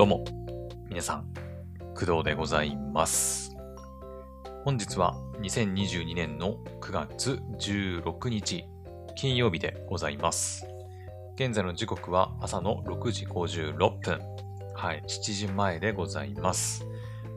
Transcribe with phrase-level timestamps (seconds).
[0.00, 0.24] どうも、
[0.88, 1.26] 皆さん、
[1.94, 3.54] 工藤でございます。
[4.64, 8.64] 本日は2022年の9月16日、
[9.14, 10.66] 金曜日でございます。
[11.34, 14.20] 現在の時刻は朝の6時56分。
[14.74, 16.86] はい、7時前でございます。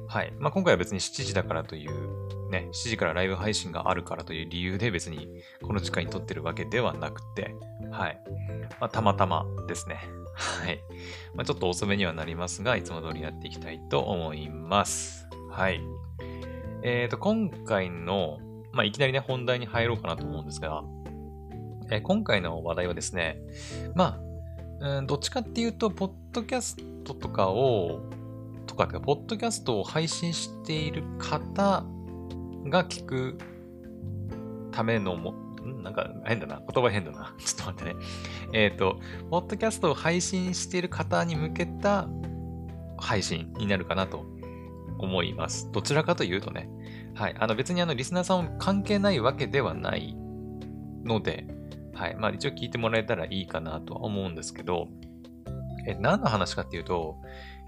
[0.08, 0.32] はい。
[0.40, 5.28] まあ、今回は別に7時だからという、ね、7時からライブ配信があるからという理由で別に
[5.62, 7.58] この時間に撮ってるわけではなくて、
[7.92, 8.18] はい。
[8.80, 10.23] まあ、たまたまですね。
[10.34, 10.80] はい。
[11.36, 15.28] まあ、ちょっと遅めにはなりますが、いつも通りやっていきたいと思います。
[15.52, 15.82] はい。
[16.84, 18.40] えっ、と、今回の、
[18.72, 20.84] まあ、いきなりね、本題に入ろうかなと思うんですが、
[21.92, 23.38] えー今回の話題はですね、
[23.94, 24.20] ま
[24.82, 28.02] あ、うん、どっちかっていうと、ポッドキャストとかを、
[28.66, 31.86] とか、ポッドキャストを配信している方
[32.66, 33.38] が聞く
[34.72, 35.36] ためのも、
[35.84, 36.60] なんか変だな。
[36.60, 37.36] 言葉変だな。
[37.44, 38.00] ちょっと待ってね。
[38.54, 42.08] えっ、と、ポッドキャストを配信している方に向けた
[42.98, 44.26] 配信になるかなと
[44.98, 45.72] 思います。
[45.72, 46.70] どちらかというとね。
[47.16, 47.36] はい。
[47.38, 50.16] あの別にあのリスナーさん関係ないわけではない
[51.04, 51.46] ので、
[51.94, 52.16] はい。
[52.16, 54.88] まあ一応聞いてもらえたらいいかなとは思うんですけど、
[55.86, 57.18] え何の話かっていうと、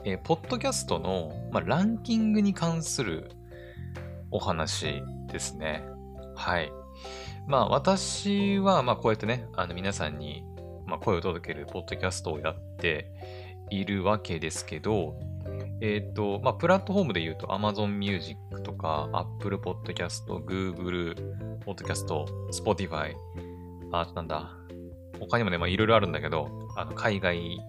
[0.06, 3.32] えーポッドキャストの、まあ、ランキングに関する
[4.32, 5.84] お話ですね。
[6.36, 6.72] はい。
[7.48, 10.44] まあ私は、まあこうやってね、あの皆さんに、
[10.86, 13.12] まあ、声を届けるポッドキャストをやって
[13.70, 15.20] いるわけですけど、
[15.82, 21.16] えっ、と、まあプラットフォームで言うと Amazon Music とか Apple Podcast、Google
[21.66, 23.14] Podcast、Spotify、
[23.92, 24.52] あ、なんだ、
[25.20, 27.60] 他にもね、まあいろいろあるんだけど、あの海外、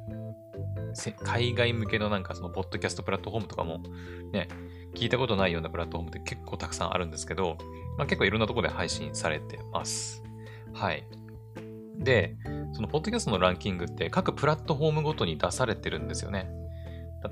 [1.22, 3.82] 海外向けのなんかそのポッドキャストプラットフォームとかも
[4.32, 4.48] ね、
[4.96, 7.58] 聞いたことないようなプラットフォームって結構たくさんあるんですけど、
[7.98, 10.22] まあ、結構いろんなところで配信されてます。
[10.72, 11.04] はい。
[11.98, 12.36] で、
[12.72, 16.50] そのポッドキャストのランキングって各プラットフォームごとに出されてるんですよね。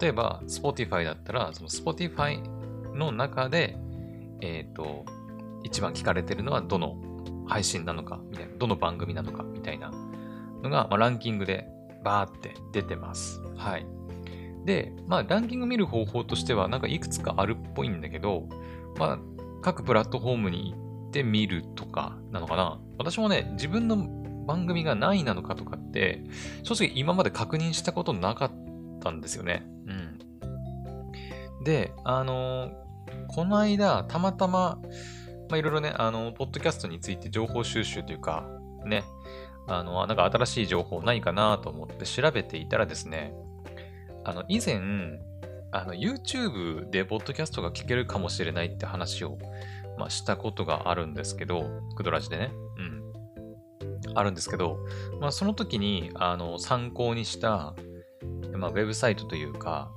[0.01, 2.43] 例えば、Spotify だったら、その Spotify
[2.95, 3.77] の中で、
[4.41, 5.05] えっ、と、
[5.63, 6.97] 一番聞かれてるのはどの
[7.47, 9.91] 配信なのか、みたいな、どの番組なのか、みたいな
[10.63, 11.67] のが、まあ、ランキングで
[12.03, 13.41] バーって出てます。
[13.57, 13.87] はい。
[14.65, 18.49] で、まあ、ランキング見る方法としては、なんかいくつかあるっぽいんだけど、
[18.99, 19.19] まあ、
[19.63, 22.79] 各プラットフォームに行って見るとかなのかな。
[22.99, 23.97] 私もね、自分の
[24.47, 26.23] 番組が何位なのかとかって、
[26.63, 28.53] 正直今まで確認したことなかっ
[29.01, 29.67] たんですよね。
[29.87, 29.93] う
[31.61, 31.65] ん。
[31.65, 32.85] で、あのー
[33.29, 34.79] この間、たまたま、
[35.49, 38.47] まあ、いろいろね、あの、ポッドキャストについて情報収集というか、
[38.85, 39.05] ね、
[39.67, 43.35] あの、なんか新しい情報ないかなと思って調べていたらですね、
[44.25, 44.81] あの、以前、
[45.71, 49.39] あの、YouTube でポッドキャストが聞けるかもしれないって話を、
[49.99, 51.65] まあ、したことがあるんですけど、
[51.97, 52.53] クドラジでね。
[52.79, 54.17] うん。
[54.17, 54.79] あるんですけど、
[55.21, 57.75] まあ、その時に、あの、参考にした、
[58.57, 59.91] まあ、ウェブサイトというか、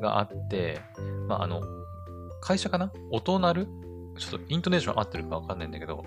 [0.00, 0.80] があって、
[1.26, 1.60] まあ、あの、
[2.40, 2.92] 会社かな？
[3.10, 3.66] 音なる？
[4.16, 6.04] ちょっとイントネーション合ってるかわかんないんだけど、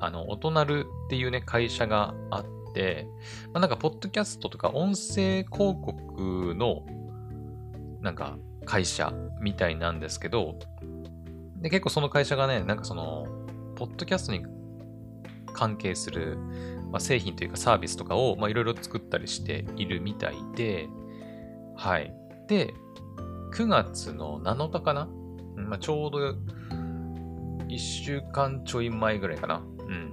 [0.00, 3.06] あの、音なるっていうね、会社があってて、
[3.52, 6.84] まあ、なんか、ポッドキャストとか音声広告の、
[8.00, 10.58] なんか、会社みたいなんですけど、
[11.56, 13.26] で、結構その会社がね、なんかその、
[13.76, 14.44] ポッドキャストに
[15.52, 16.36] 関係する、
[16.90, 20.88] まあ、製品というかサービスとかを、まあ、いろいろ作ったりしているみたいで、
[21.76, 22.14] はい。
[22.48, 22.74] で、
[23.52, 25.08] 9月の7日かな、
[25.56, 26.18] まあ、ちょうど
[27.68, 29.62] 1週間ちょい前ぐらいかな。
[29.88, 30.12] うん。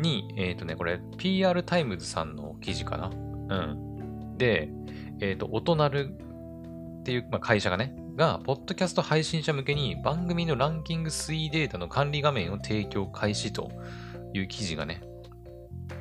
[0.00, 3.08] に、えっ、とね、これ PR タイムズさんの記事かな？
[3.08, 4.36] うん。
[4.38, 4.70] で、
[5.20, 6.16] えっ、と、オトナル
[7.00, 13.70] っていう、まあ、会社がね、が、ポッドキャスト配信者向けに番組のランキング推移データの管理画面を提供開始と
[14.34, 15.02] いう記事がね、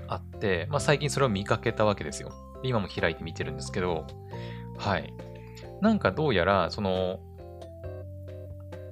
[0.07, 2.31] あって、まあ、最近それを見かけたわけですよ。
[2.63, 4.05] 今も開いて見てるんですけど、
[4.77, 5.13] はい。
[5.81, 7.19] なんかどうやら、その、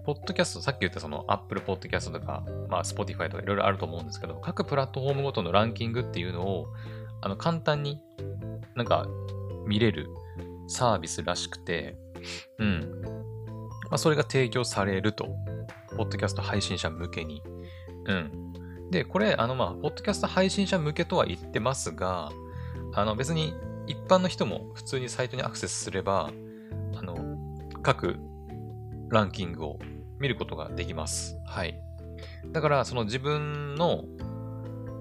[0.08, 6.68] ポッドキャスト、さっき言ったその Apple Podcast とか、まあ Spotify とかいろいろあると思うんですけど、各プラットフォームごとのランキングっていうのを、
[7.20, 8.02] あの、簡単に
[8.74, 9.06] なんか
[9.66, 10.08] 見れる
[10.70, 11.98] サービスらしくて、
[12.58, 13.02] うん。
[13.04, 15.28] まあそれが提供されると。
[15.98, 17.44] ポッドキャスト配信者向けに。
[18.06, 18.54] うん。
[18.90, 22.32] で、これ、あの、まあ、ポッドキャスト配信者向けとは言ってますが、
[22.94, 23.54] あの、別に
[23.88, 26.32] 一般の人も普通にサイトにアクセスすれば、
[26.96, 27.18] あの、
[27.84, 28.16] 各
[29.10, 29.80] ランキングを
[30.20, 31.40] 見ることができます。
[31.46, 31.80] はい。
[32.52, 34.06] だから、その自分の、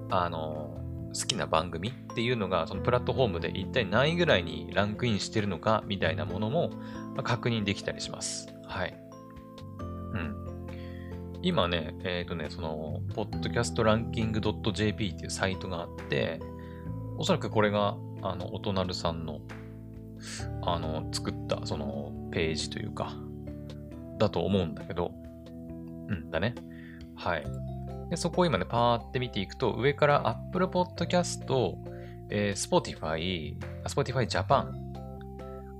[0.09, 0.77] あの、
[1.13, 6.71] 好きな番組っていうのが、そのプラットフォームで一体何位ぐらいにランクインしてるのかみたいなものも
[7.23, 8.47] 確認できたりします。
[8.65, 8.95] はい。
[10.13, 10.35] うん。
[11.41, 16.39] 今ね、えっ、とね、その、podcastranking.jp っていうサイトがあって、
[17.17, 19.39] おそらくこれが、あの、おとなるさんの
[20.61, 23.15] あの、作ったそのページというか、
[24.17, 25.11] だと思うんだけど、
[26.09, 26.55] うんだね。
[27.15, 27.43] はい。
[28.09, 31.75] で、そこを今ね、パーって見ていくと、上から Apple Podcast、
[32.29, 34.71] えー、Spotify、Spotify Japan。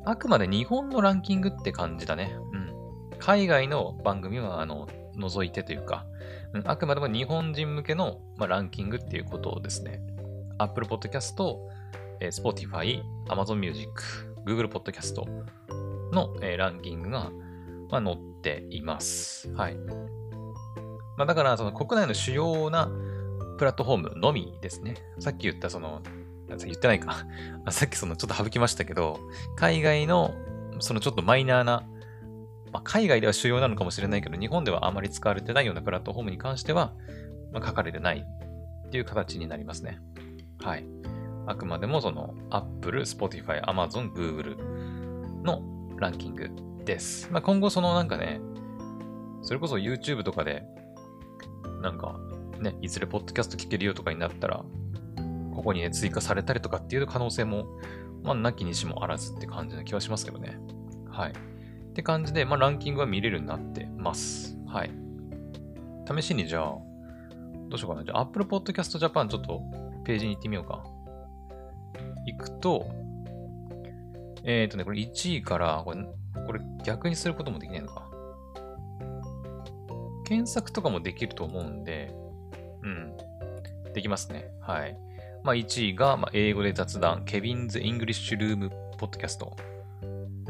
[0.05, 2.35] あくまで日本のランキングって感じだね。
[2.53, 2.71] うん。
[3.19, 6.05] 海外の番組は、あの、除いてというか、
[6.53, 10.01] うん、あくまでも日本人向けの、まあ、ランキングっていうことをですね。
[10.59, 11.57] Apple Podcast、
[12.19, 13.89] えー、Spotify、Amazon Music、
[14.45, 15.21] Google Podcast
[16.11, 17.31] の、えー、ランキングが、
[17.89, 19.51] まあ、載っています。
[19.53, 19.75] はい。
[21.17, 22.89] まあ、だから、その国内の主要な
[23.57, 24.95] プラットフォームのみですね。
[25.19, 26.01] さっき言ったその、
[26.47, 27.25] 言ってないか。
[27.69, 29.19] さっきそのちょっと省きましたけど、
[29.55, 30.33] 海外の
[30.79, 31.87] そのちょっとマイナーな、
[32.71, 36.93] まあ、海外では主要なのかもしれないけど、日本ではあまり使われてないようなプラットフォームに関しては、
[37.51, 38.25] まあ、書かれてない
[38.87, 39.99] っていう形になりますね。
[40.59, 40.85] はい。
[41.45, 44.57] あくまでもその Apple、Spotify、Amazon、Google
[45.43, 45.61] の
[45.97, 46.49] ランキング
[46.87, 47.29] です。
[47.31, 48.41] まあ、今後そのなんかね、
[49.43, 50.63] それこそ YouTube とかで、
[51.83, 52.19] なんか
[52.59, 54.63] ね、いずれポッドキャスト聞けるよとかになったら、
[55.53, 57.67] ここにね、追加されたりとかっていう可能性も、
[58.23, 60.57] まあ、なきにしもあらずって感じな気はしますけどね。
[61.09, 61.31] はい。
[61.31, 61.33] っ
[61.93, 64.57] て感じで、まあ、ランキングは見れるようになってます。
[64.67, 64.91] はい。
[66.07, 66.75] 試しにじゃあ、
[67.69, 68.03] どうしようかな。
[68.05, 69.61] じゃあ、Apple Podcast Japan ちょっと
[70.05, 70.83] ページに行ってみようか。
[72.25, 72.87] 行くと、
[74.43, 76.05] えっ、ー、とね、これ1位から、これ、
[76.45, 78.07] これ逆にすることもできないのか。
[80.25, 82.13] 検索とかもできると思うんで、
[82.83, 83.17] うん。
[83.93, 84.51] できますね。
[84.61, 84.97] はい。
[85.43, 89.55] まあ、1位が、まあ、英語で雑談、 Kevin's English Room Podcast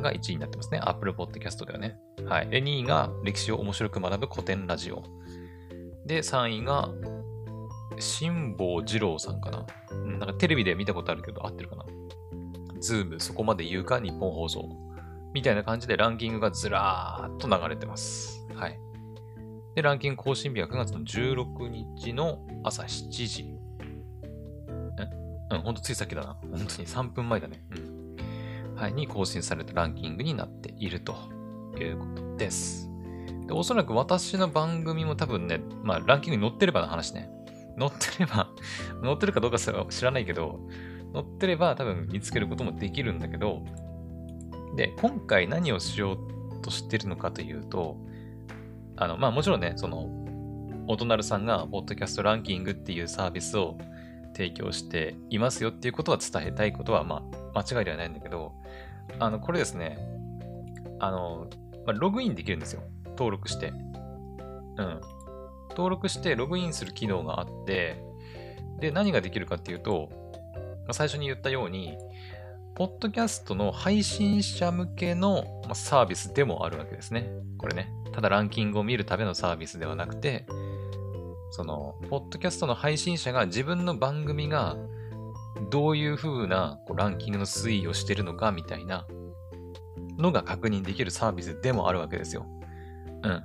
[0.02, 0.80] が1位になってますね。
[0.82, 2.00] Apple Podcast ではね。
[2.26, 2.50] はい。
[2.50, 5.04] で、2位が歴史を面白く学ぶコテンラジオ。
[6.06, 6.90] で、3位が、
[8.00, 9.66] 辛坊治郎さんかな。
[10.20, 11.86] なんかテレビで見たことあるけど、合ってるかな。
[12.80, 14.70] ズーム、そこまで言うか、ニッポン放送。
[15.34, 18.46] みたいな感じでランキングがずらーっと流れてます。
[18.56, 18.80] はい。
[19.76, 23.44] で、ランキング更新日は9月の16日の朝7時。
[23.44, 23.58] ん
[25.52, 26.38] うん、ほんとついさっきだな。
[26.42, 27.64] 本当に3分前だね。
[27.76, 28.76] うん。
[28.76, 31.16] はい、に更新されたランキングになっていると
[31.80, 32.90] いうことです。
[33.48, 37.30] でおそらく私の番組も多分ね、まあランキングに載ってればの話ね。
[37.80, 38.50] 載ってれば
[39.04, 40.60] 載ってるかどうか知らないけど、
[41.14, 43.64] 載ってれば多分見つけることもできるんだけど、
[44.78, 47.98] で、今回何をしようとしてるのかというと、
[48.96, 50.08] あの、まあもちろんね、その、
[50.88, 53.78] お隣さんが、ポッドキャストランキングっていうサービスを
[54.34, 58.54] 提供していますよっていうことは伝えたいことは、まあ、間違いではないんだけど、
[59.20, 59.98] あの、これですね、
[61.00, 61.48] あの、
[61.88, 62.84] まあ、ログインできるんですよ。
[63.18, 63.70] 登録して。
[63.70, 65.02] うん。
[65.72, 68.02] 登録してログインする機能があって、
[68.80, 70.10] で、何ができるかっていうと、
[70.54, 71.98] まあ、最初に言ったように、
[72.78, 77.28] ポッドキャストの配信者向けのサービスでもあるわけですね。
[77.58, 77.92] これね。
[78.14, 80.46] ただランキングを見るためのサービスではなくて、
[81.50, 84.78] その、ポッドキャストの配信者が自分の番組が
[85.72, 89.08] どういう風なこうランキングの推移をしてるのかみたいな
[90.20, 92.46] のが確認できるサービスでもあるわけですよ。
[93.24, 93.44] うん。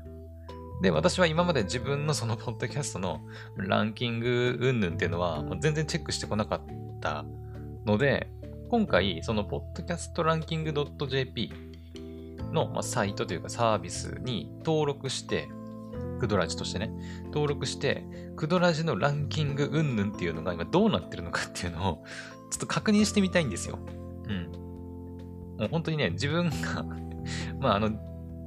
[0.83, 3.23] で、私は今まで自分のそのポッドキャストの
[3.57, 6.61] ランキング云々っていうのは全然チェックしてこなかっ
[7.01, 7.25] た
[7.87, 8.29] ので、
[8.73, 10.73] 今回、そのポッドキャストランキング
[11.07, 11.53] .jp
[12.55, 15.51] の、ま、サイトというかサービスに登録して、
[16.19, 16.91] クドラジとしてね、
[17.27, 18.03] 登録して、
[18.35, 22.05] クドラジのランキング云々っていうのが今どうなってるのかっていうのを、
[22.51, 23.79] ちょっと確認してみたいんですよ。
[24.27, 24.47] うん。
[25.59, 26.87] もう本当にね、自分が
[27.61, 27.91] まああの、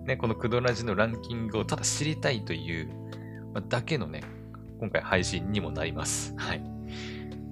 [0.08, 2.90] ね、このクドラジのランキングをただ知りたいという、
[3.54, 4.24] ま、だけのね、
[4.80, 6.34] 今回配信にもなります。
[6.36, 6.64] はい。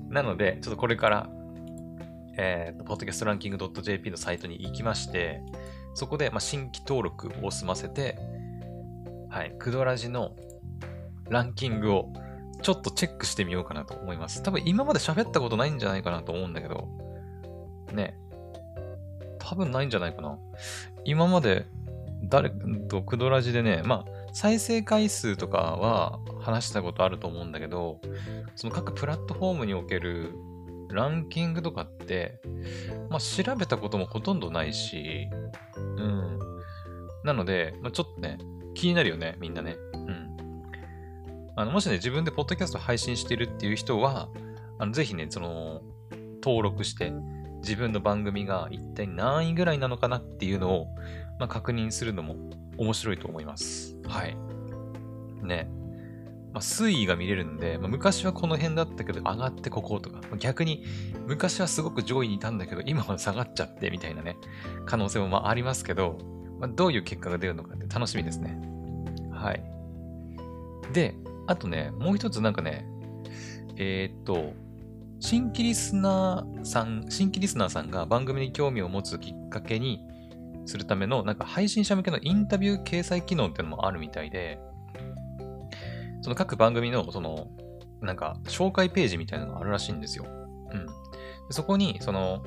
[0.09, 1.29] なので、ちょっとこれから、
[2.37, 5.41] えっ、ー、と、ポッドキャストランキング .jp のサイトに行きまして、
[5.93, 8.17] そこで、まあ、新規登録を済ませて、
[9.29, 10.35] はい、クドラジの
[11.29, 12.13] ランキングを
[12.61, 14.41] ちょっとチェックしてみようかなと思います。
[14.41, 16.87] 多分今まで喋ったことないんじゃないかなと思うんだけど、
[17.93, 18.17] ね。
[19.39, 20.37] 多分ないんじゃないかな。
[21.03, 21.67] 今まで
[22.23, 27.99] 誰とクドラジでね、まあ、再生回数とかは話したことあると思うんだけど、
[28.55, 30.33] その各プラットフォームにおける
[30.93, 32.39] ランキングとかって、
[33.09, 35.29] まあ、調べたこともほとんどないし、
[35.97, 36.39] うん。
[37.23, 38.37] なので、まあ、ちょっとね、
[38.73, 39.75] 気になるよね、みんなね。
[39.93, 40.37] うん。
[41.55, 44.29] あの、もしね、自分でポッドキャスト配信してるっていう人は、
[44.79, 45.81] あの、ぜひね、その、
[46.43, 47.13] 登録して、
[47.59, 50.87] 自分の番組が一体何位ぐらいなのかなっていうのを、
[51.39, 52.35] まあ、確認するのも
[52.77, 53.95] 面白いと思います。
[54.05, 54.35] はい。
[55.43, 55.69] ね。
[56.53, 60.85] まあ、推移が見れるんで、まあ、昔はこの辺だったけど上がってこことか、ま、逆に
[61.25, 64.37] 昔はすごく上位にいたんだけど今は下がっちゃってみたいなね、
[64.85, 66.19] 可能性もまあありますけど、
[66.59, 68.61] まあ、どういう結果が出るのかって楽しみですね。
[69.31, 69.63] はい。
[70.93, 71.15] で、
[71.47, 72.85] あとね、もう一つなんかね、
[73.75, 74.53] えー、っと、
[75.19, 80.05] 新規リスナーさん、新規リスナーさんが番組に興味を持つきっかけに
[80.65, 84.59] するための、なんか配信者向けのインタビュー掲載機能っていうのもあるみたいで、
[86.23, 87.49] その各番組の、その、
[88.01, 90.25] なんか、紹介ページみたいなのがあるらしいんですよ。
[90.25, 90.87] うん。
[91.49, 92.41] そこに、その、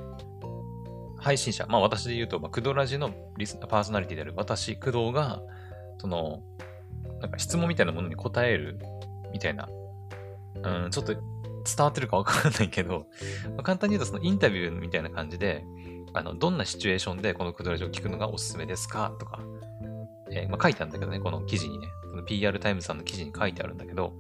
[1.19, 5.43] 配信者、まあ私で言うと、まあ、クドラジのリスパーソナリティである私、工藤が、
[5.99, 6.41] その、
[7.21, 8.79] なんか質問みたいなものに答える
[9.33, 9.69] みたいな、
[10.63, 11.23] うん、ちょっと伝
[11.81, 13.07] わってるかわかんないけど、
[13.57, 15.65] まあ、簡単に言うとそのインタビューみたいな感じで、
[16.15, 19.41] あの、どんなシチュエーションでこのクドラジを聞くのがおすすめですかとか、
[20.31, 21.89] えー、まあ、書いてあるんだけどね、この記事にね、
[22.27, 24.13] PR タイムさんの記事に書いてあるんだけど、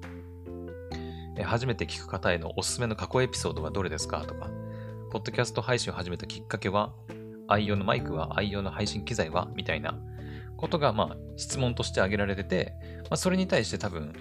[1.37, 4.49] え、初めて聞く方へのおすすめの過去エピソードはどれですかとか、
[5.11, 6.93] ポッドキャスト配信を始めたきっかけは、
[7.49, 9.99] 愛用のマイクは、愛用の配信機材はみたいな
[10.57, 14.13] ことが、まあ、質問として挙げられてて、まあ、それに対して多分、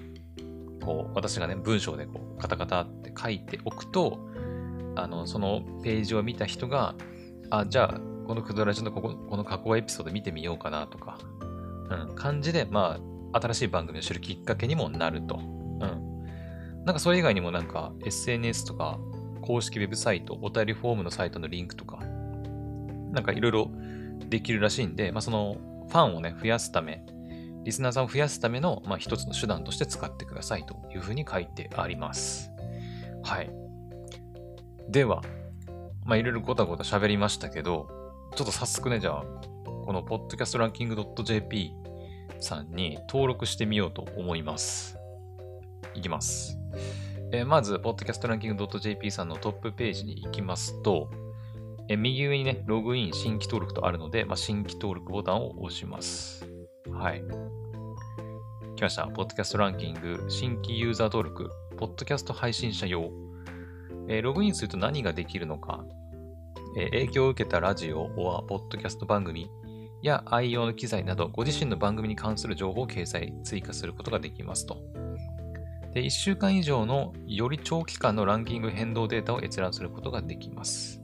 [0.84, 4.20] こう、私がね、文章でこう、カタカタって書いておくと、
[4.96, 6.96] あの、そのページを見た人が、
[7.50, 11.20] あ、じゃあ、このクドラジのこここの加工エピソード見てみようかなとか、
[11.90, 15.36] うん、感じで、まあ、新しい番組を知るきっかけにもなると。
[15.38, 16.26] うん。
[16.86, 19.00] なんかそれ以外にもなんか SNS とか、
[19.42, 21.98] 公式ウェブサイト、お便りフォームのサイトのリンクとか、
[23.12, 23.72] なんかいろいろ
[24.30, 27.06] できるらしいんで、まあそのファンをね、増やすため、
[27.64, 32.52] リスナーさんを増やすための、まあ、一つの手段として使ってくださいというふうに書いてあります。
[33.24, 33.50] はい。
[34.88, 35.24] では、
[36.06, 37.88] まあ、いろいろごたごた喋りましたけど、
[38.36, 39.24] ちょっと早速ね、じゃあ、
[39.86, 41.85] この podcastranking.jp
[42.40, 44.98] さんに登録してみようと思います。
[45.94, 46.58] いきます。
[47.32, 51.10] えー、まず、podcastranking.jp さんのトップページに行きますと、
[51.90, 56.48] えー、右上にね、ログイン、新規登録とあるので、まあ、新規登録ボタンを押します。
[56.92, 57.24] はい。
[58.76, 59.08] 来ました。
[59.08, 63.12] ポッドキャストランキング、新規ユーザー登録、ポッドキャスト配信者用。
[64.08, 65.84] えー、ログインすると何ができるのか、
[66.78, 69.50] えー、影響を受けたラジオは、ポッドキャスト番組
[70.06, 74.78] や愛用の機材など、ご自身の番組に関する情報を掲載、追加することができますと。
[75.94, 81.02] で、1週間以上のより長期間のランキング変動データを閲覧することができます。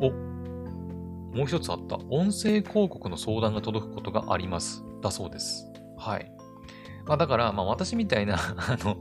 [0.00, 1.96] お、もう一つあった。
[2.10, 4.84] 音声広告の相談が届くことがあります。
[5.02, 5.66] だそうです。
[5.98, 6.30] はい。
[7.06, 8.96] まあだから、まあ私みたいな あの、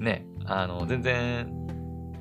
[0.00, 1.66] ね、あの、全然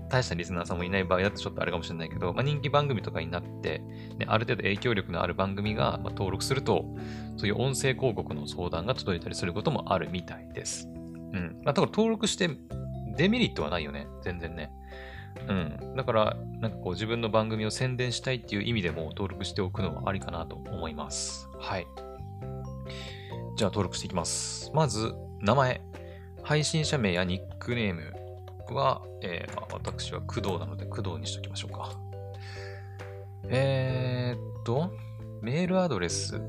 [0.10, 3.80] 大したリスナーさんもいない場合だとちょっとあれかもしれないけど、まあ、人気番組とかになって、
[4.18, 6.86] ね、ある程度影響力のある番組が、ま登録すると、
[7.38, 10.88] そういう音声広告の相談が届いたりすることもあるみたいです。
[10.88, 11.62] うん。
[11.64, 12.50] まあ、だから登録して
[13.18, 14.08] デメリットはないよね。
[14.22, 14.72] 全然ね。
[15.48, 15.96] うん。
[15.96, 21.50] だから、なんかこう自分の番組を宣伝したいっていう意味でも登録しておくのはありかなと思います。
[21.60, 21.88] はい。
[23.58, 24.72] じゃあ登録していきます。
[24.74, 25.82] まず、名前。
[26.44, 28.14] 配信者名やニックネーム
[28.74, 31.92] は、えー、まあ、私は工藤なので工藤にしときましょうか。
[33.50, 34.92] えー、っと、
[35.42, 36.42] メールアドレス。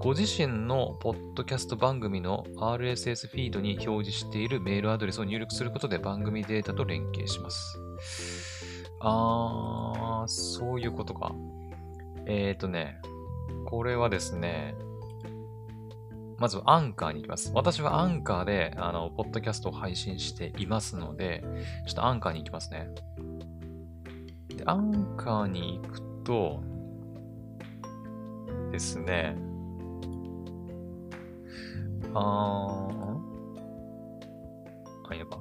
[0.00, 7.78] ご自身のポッドキャスト番組の RSS フィードに表示しているメールアドレスを入力することで番組データと連携します。
[9.00, 11.34] あー、そういうことか。
[12.26, 13.00] えー、っとね、
[13.66, 14.76] これはですね、
[16.38, 17.50] まずアンカーに行きます。
[17.54, 21.42] 私はアンカーで、あの、ポッドキャストを配信していますので、
[21.86, 22.88] ちょっとアンカーに行きますね。
[24.48, 26.62] で、アンカーに行くと、
[28.70, 29.34] ですね、
[32.14, 33.18] あー、
[35.10, 35.38] あ、やば。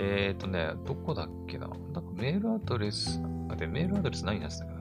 [0.00, 4.77] えっ、ー、とね、どこだっけななんかメールアドレス、あ、で、メールアドレス何出したか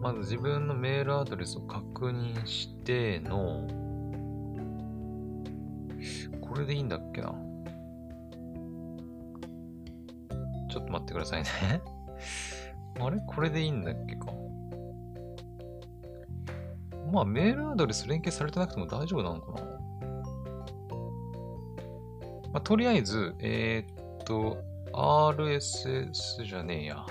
[0.00, 3.68] まず自分のメールアドレスを確認しての、
[6.40, 7.34] これでいいんだっけな？
[10.70, 11.82] ちょっと待ってくださいね。
[12.98, 13.20] あれ？
[13.26, 14.26] これでいいんだっけか？
[17.12, 19.66] まあメールアドレス連携されてなくても大丈夫なのかな？
[22.52, 24.56] まあ、とりあえず、えー、っと、
[24.92, 27.06] RSS じゃねえや。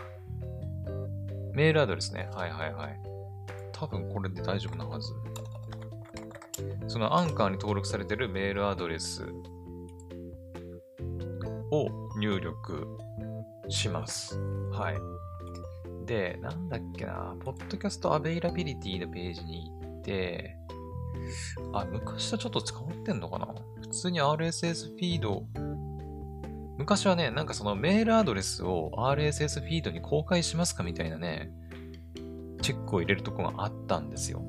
[1.59, 2.29] メールアドレスね。
[2.33, 2.99] はいはいはい。
[3.73, 5.11] 多分これで大丈夫なはず。
[6.87, 9.25] そのアンカーに登録されてるメールアドレス
[11.69, 12.87] を入力
[13.67, 14.39] します。
[14.71, 16.05] はい。
[16.05, 20.55] で、なんだっけな、ポッドキャストアベイラビリティのページに行って、
[21.73, 23.47] あ、昔とちょっと変わってんのかな
[23.81, 25.43] 普通に RSS フィード、
[26.79, 31.51] 昔はね、なんかそのメールアドレスを RSS フィードに公開しますかみたいなね、
[32.61, 34.41] チェックを入れるとこがあったんですよ。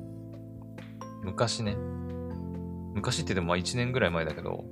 [1.23, 1.75] 昔ね。
[2.95, 4.63] 昔ってでもまあ1年ぐらい前だけど、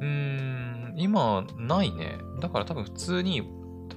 [0.00, 2.18] うーん、今ないね。
[2.40, 3.48] だから多分普通に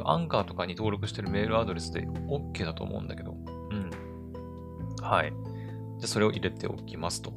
[0.05, 3.31] アンカーとかに登録してるメールアドレスで OK だと思うんだけど。
[3.31, 3.89] うん。
[5.01, 5.33] はい。
[5.97, 7.33] じゃそれを入れておきますと。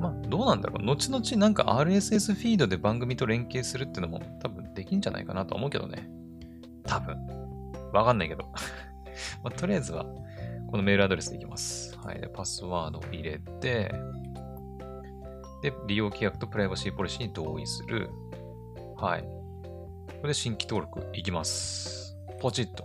[0.00, 0.84] まあ、どうなんだろう。
[0.84, 6.10] 後々なんか RSS フィードで番組と連携するってのも多分できんじゃないかなと思うけどね。
[6.84, 7.16] 多分。
[7.92, 8.44] わかんないけど。
[9.44, 10.06] まあ、とりあえずは、
[10.70, 11.96] このメールアドレスでいきます。
[11.98, 12.20] はい。
[12.20, 13.92] で、パスワードを入れて、
[15.62, 18.08] で、利用規約とプライバシーポリシーに同意する。
[18.96, 19.22] はい。
[19.22, 22.16] これで新規登録いきます。
[22.40, 22.84] ポチッと。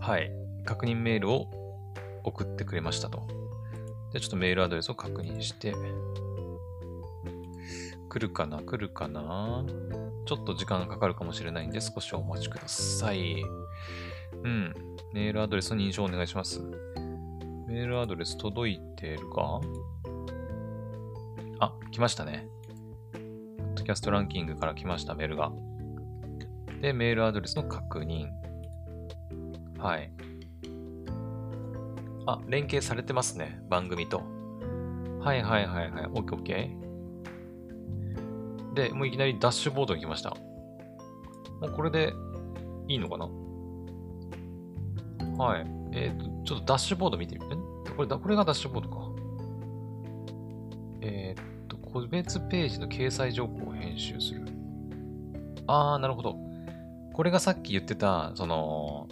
[0.00, 0.32] はい。
[0.64, 1.48] 確認メールを
[2.24, 3.41] 送ってくれましたと。
[4.12, 5.74] で、ちょっとメールアドレスを確認して、
[8.08, 8.58] 来るかな？
[8.58, 9.64] 来るかな？
[10.26, 13.42] ちょっと時間がかかるかもしれないんで少しお待ちください。
[14.44, 14.74] うん。
[15.14, 16.60] メールアドレスの認証お願いします。
[17.66, 19.60] メールアドレス届いてるか？
[21.58, 22.46] あ、来ましたね。
[23.12, 25.50] ポッドキャストランキングから来ました、メールが。
[26.82, 28.28] で、メールアドレスの確認。
[29.78, 30.12] はい。
[32.26, 34.22] あ、連携されてますね、番組と。
[35.20, 36.06] はいはいはいはい。
[36.06, 38.74] オッケーオッケー。
[38.74, 40.30] で、もういきなりダッシュボードに来ました。
[40.30, 40.36] も
[41.68, 42.12] うこれで
[42.88, 43.28] いいのかな？
[45.36, 45.66] はい。
[45.92, 47.46] えっ、ー、と、ちょっとダッシュボード見てみて。
[47.96, 48.96] これだ、これがダッシュボードか。
[51.02, 54.46] えっ、ー、と、個別ページの掲載情報を編集する。
[55.66, 56.36] あー、なるほど。
[57.12, 59.08] これがさっき言ってた、その、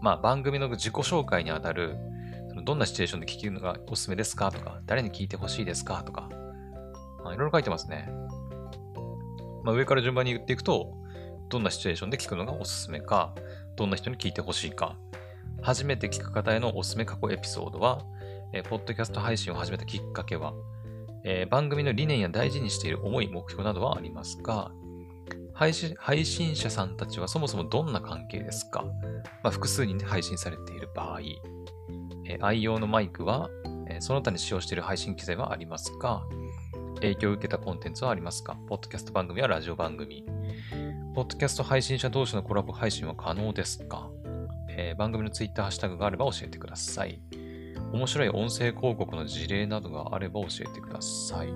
[0.00, 1.96] まあ、番組の自己紹介にあたる、
[2.48, 6.28] そのどんなシチュエーションで聞くのがおすすめですかとか、誰に聞いてほしいですかとか、
[7.22, 8.08] まあ、いろいろ書いてますね。
[9.64, 10.92] まあ、上から順番に言っていくと、
[11.48, 13.34] どんなシチュエーションで聞くのがおすすめか、
[13.76, 14.96] どんな人に聞いてほしいか、
[15.62, 18.04] 初めて聞く方へのおすすめ過去エピソードは、
[18.52, 20.54] えー、ポッドキャスト配信を始めたきっかけは、
[21.24, 24.72] えー、番組の理念や大事にしている思い、目標などはありますか
[25.56, 28.84] 配信配信者さんたちはそもそもどんな関係ですか、
[29.42, 31.20] まあ、複数人で配信されている場合、
[32.26, 33.48] え、愛用のマイクは、
[33.88, 36.22] え、その他に使用している配信機材はありますか？
[36.96, 38.54] 影響を受けたコンテンツはありますか？
[38.68, 40.26] ポッドキャスト番組やラジオ番組。
[41.14, 44.10] ポッドキャスト配信者同士のコラボ配信は可能ですか、
[44.68, 47.18] えー、番組のツイッターハッシュタグがあれば教えてください。
[47.94, 51.46] 面白い音声広告の事例などがあれば教えてください。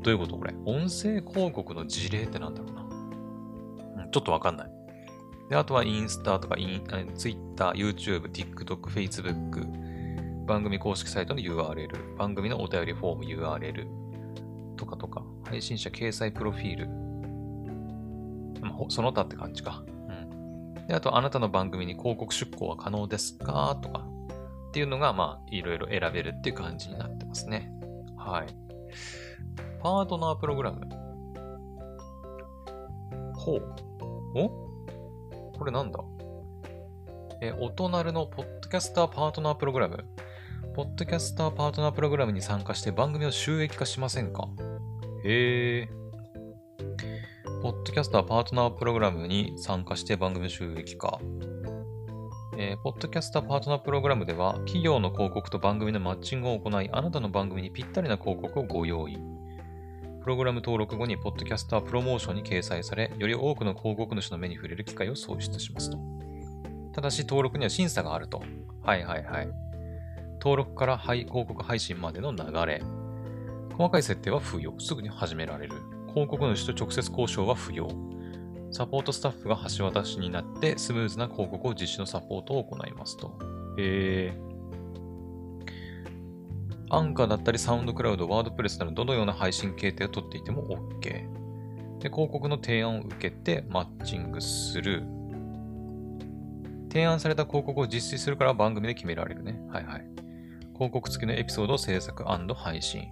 [0.00, 0.54] どういうことこれ？
[0.64, 2.85] 音声広告の事例ってなんだろうな？
[4.10, 4.70] ちょっとわかんない。
[5.48, 13.86] で、あとはインスタとかイン、Twitter、YouTube、TikTok、Facebook、番組公式サイトの URL、番組のお便りフォーム URL
[14.76, 16.88] とかとか、配信者掲載プロフィール、
[18.88, 19.82] その他って感じか。
[20.08, 20.74] うん。
[20.86, 23.78] で、あと、あなたの番組に広告出稿は可能ですか？
[23.80, 24.06] とか、
[24.68, 27.72] っていうのが、まあ、いろいろ選べるっていう感じになってますね。
[28.16, 28.46] はい。
[29.80, 30.80] パートナープログラム。
[33.34, 33.74] ほう。
[34.36, 34.50] お？
[35.56, 35.98] これなんだ？
[37.40, 40.04] え、お隣のポッドキャスターパートナープログラム？
[40.74, 44.46] ポッドキャスターパートナープログラムに参加して番組を収益化しませんか？
[45.24, 45.88] へえ。
[47.62, 51.18] ポッドキャスターパートナープログラムに参加して番組収益化。
[52.58, 59.18] えー、ポッドキャスターパートナープログラムでは、企業の広告と番組のマッチングを行い、あなたの番組にぴったりな広告をご用意。
[60.26, 65.98] プログラム登録後に、ポッドキャスタープロモーションに掲載され、より多くの広告主の目に触れる機会を創出しますと。
[66.92, 68.42] ただし、登録には審査があると。
[68.82, 69.48] はいはいはい。
[70.40, 72.82] 登録から広告配信までの流れ。
[73.74, 74.74] 細かい設定は不要。
[74.80, 75.76] すぐに始められる。
[76.08, 77.88] 広告主と直接交渉は不要。
[78.72, 83.38] サポートスタッフが橋渡しになってスムーズな広告を実施のサポートを行いますと。
[83.78, 84.45] えー、
[86.90, 91.02] アンカーだったりサウンドクラウド、ワードプレスなどどのような配信形態をとっていても OK。
[91.98, 95.04] で、広告の提案を受けてマッチングする。
[96.88, 99.60] 提案された広告を実施するから番組で決められるね。
[99.68, 100.06] はいはい。
[100.74, 103.08] 広告付きのエピソードを制作配信。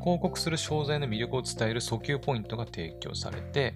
[0.00, 3.74] 広告する商材の魅力を伝える訴求ポイントが提供されて、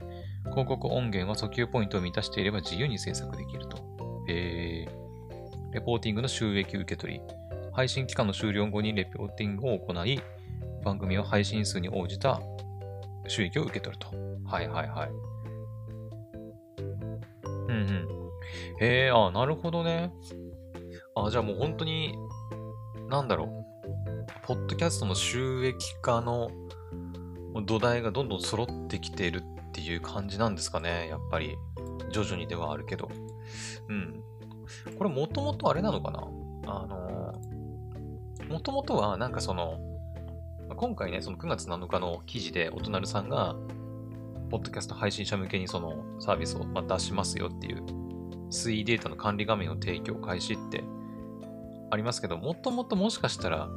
[0.51, 3.79] 広告音源は訴求ポイントを満たしていれば自由に制作できると。
[4.29, 7.21] えー、レポーティングの収益受け取り。
[7.73, 10.21] 配信期間の終了後にレポーティングを行い、
[10.85, 12.41] 番組は配信数に応じた
[13.29, 14.09] 収益を受け取ると。
[14.45, 15.11] はいはいはい。
[17.69, 18.09] うんうん。
[18.81, 20.13] へえ、あ、なるほどね。
[21.15, 22.15] あ、じゃあもう本当に、
[23.09, 26.51] なんだろう、ポッドキャストの収益化の
[27.67, 31.57] 土台がどんどん揃ってきてるっていう感じなんですかね、やっぱり。
[32.11, 33.09] 徐々にではあるけど。
[33.89, 34.23] うん。
[34.99, 36.21] これもともとあれなのかな
[36.67, 37.33] あの
[38.51, 39.79] もともとはなんかその、
[40.77, 43.55] 今回ね、その9月7日の記事で、お隣さんが、
[44.51, 47.85] ポッドキャスト配信者向けにそのサービスを出しますよっていう、
[48.51, 50.83] 推移データの管理画面を提供開始って
[51.91, 53.69] ありますけど、もともともしかしたら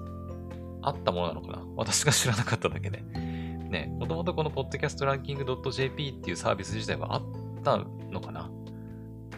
[0.82, 1.64] あったものなのかな？
[1.76, 3.02] 私が知らなかっただけで。
[3.02, 7.22] ね、もともとこの podcastranking.jp っていうサービス自体はあっ
[7.64, 8.50] たのかな？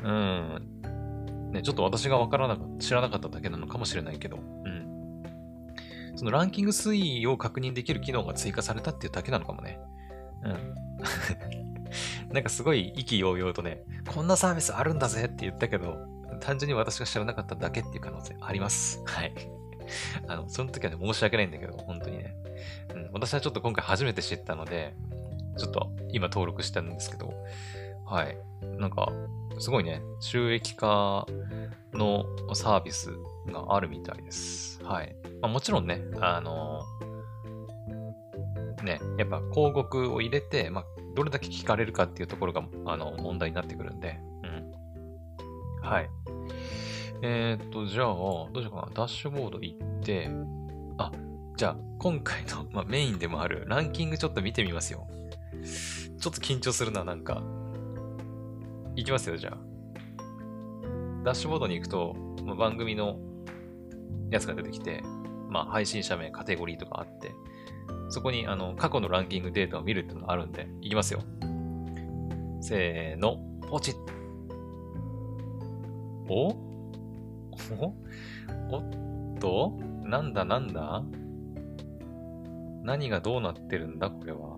[0.04, 1.52] うん。
[1.52, 4.39] ね、ちょっと私がわからなかった、知らなかっただけなのかもしれないけど、
[6.15, 9.80] そのランキング推移を確認できる機能が追加されたっていうだけなのかもね。
[10.43, 10.75] うん。
[12.32, 15.97] なんかすごい意気揚々とね、こんなサービスあるんだぜって言ったけど、
[16.41, 19.01] 単純に私が知らなかっただけっていう可能性あります。
[19.06, 19.34] はい。
[20.28, 22.36] あの、その時はね、申し訳ないんだけど、本当にね。
[22.93, 24.95] うん、私はちょっと今回初めて知ったので、
[25.58, 27.34] ちょっと今登録したんですけど、
[28.06, 28.38] はい。
[28.78, 29.12] なんか、
[29.60, 31.25] すごいね、収益化
[31.93, 33.12] のサービス
[33.52, 34.84] があるみたいです。
[34.84, 35.16] はい。
[35.42, 36.84] まあ、もちろんね、あの
[38.84, 45.82] ね、やっぱ広告を入れて、まあ、どれだけ聞かれるかっていうところが、あの、問題になってくるんで、うん。
[45.82, 46.10] はい。
[47.22, 48.90] えー、っと、じゃあ、どうしようかな。
[48.94, 50.30] ダッシュボード行って、
[50.98, 51.12] あ、
[51.58, 55.08] じゃあ、今回の、まあ、メインでもあるランキングちょっと見てみますよ。
[56.20, 57.42] ちょっと緊張するな、なんか。
[58.96, 59.58] いきますよ、じゃあ。
[61.24, 63.18] ダッシュボードに行くと、ま、番組の
[64.32, 65.04] やつが出てきて、
[65.49, 67.34] まあ、配信者名、カテゴリーとかあって、
[68.10, 71.21] そこにあの過去のランキングデータを見るっていうのがあるんで、いきますよ。
[72.62, 73.38] せーの、
[73.69, 73.95] ポチッ。
[76.28, 76.47] お？
[76.49, 77.93] お？
[78.71, 79.78] おっと？
[80.04, 81.04] なんだなんだ？
[82.84, 84.10] 何がどうなってるんだ？
[84.10, 84.58] これは。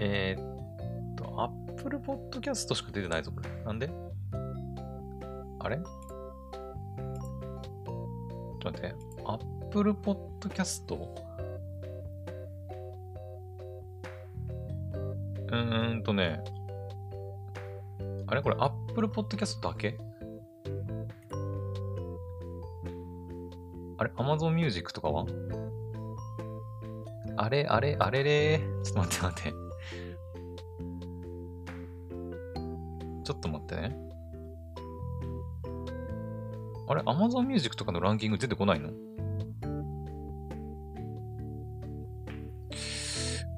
[0.00, 3.48] えー、っと、Apple Podcast しか出てないぞ、これ。
[3.64, 3.90] なんで？
[5.68, 5.76] あれ？
[5.76, 5.84] ちょ
[8.54, 8.94] っと待って。
[9.26, 10.94] Apple Podcast?
[15.46, 16.42] うーんとね。
[18.28, 18.40] あれ？
[18.40, 19.98] これ Apple Podcast だけ？
[23.98, 25.26] あれ ?Amazon Music とかは？
[27.36, 27.66] あれ？
[27.66, 27.94] あれ？
[28.00, 28.62] あれれ？
[28.84, 29.58] ちょっと待って待って。
[33.22, 34.07] ちょっと待ってね。
[36.88, 38.90] あれ ?Amazon Music とかのランキング出てこないの？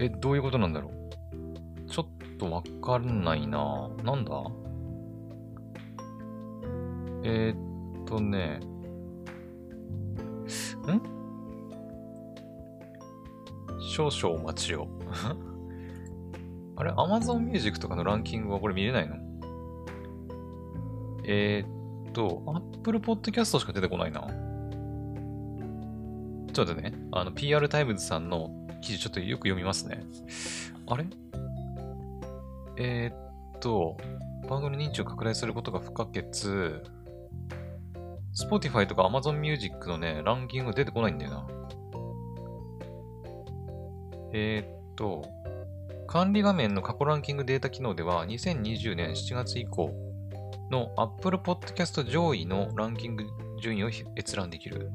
[0.01, 0.93] え、どういうことなんだろう？
[1.89, 4.33] ちょっとわかんないななんだ？
[7.23, 8.61] えー、っとね。
[10.89, 11.01] ん？
[13.81, 14.89] 少々お待ちを。
[16.77, 19.17] あれ ?Amazon Music とかのランキングはこれ見れないの？
[21.25, 21.80] えー、っ
[22.21, 24.21] と、Apple Podcast しか出てこないな。
[26.53, 28.51] ちょっとね、あの、PR タイムズさんの
[28.83, 30.05] 記事ちょっとよく読みますね。
[30.87, 31.07] あれ？
[32.77, 33.97] えー、っと、
[34.49, 36.25] 番組認知を拡大することが不可欠。
[38.35, 41.47] Spotify とか Amazon Music のね、ランキング出てこないんだよな。
[44.33, 45.25] えー、っと、
[46.07, 50.10] 管理画面の過去ランキングデータ機能では、2020年7月以降
[50.71, 53.25] の Apple Podcast 上位のランキング
[53.61, 54.91] 順位を閲覧できる。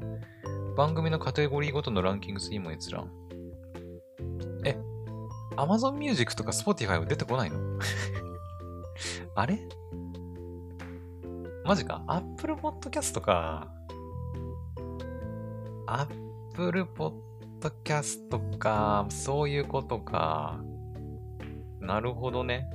[0.76, 3.10] 番組のカテゴリーごとのランキング推移も閲覧。
[4.64, 4.76] え、
[5.56, 7.58] Amazon Music とか Spotify は出てこないの？
[9.34, 9.58] あれ？
[11.64, 13.68] マジか ?Apple Podcast か。
[15.86, 16.86] Apple
[17.60, 19.06] Podcast か。
[19.08, 20.60] そういうことか。
[21.80, 22.68] なるほどね。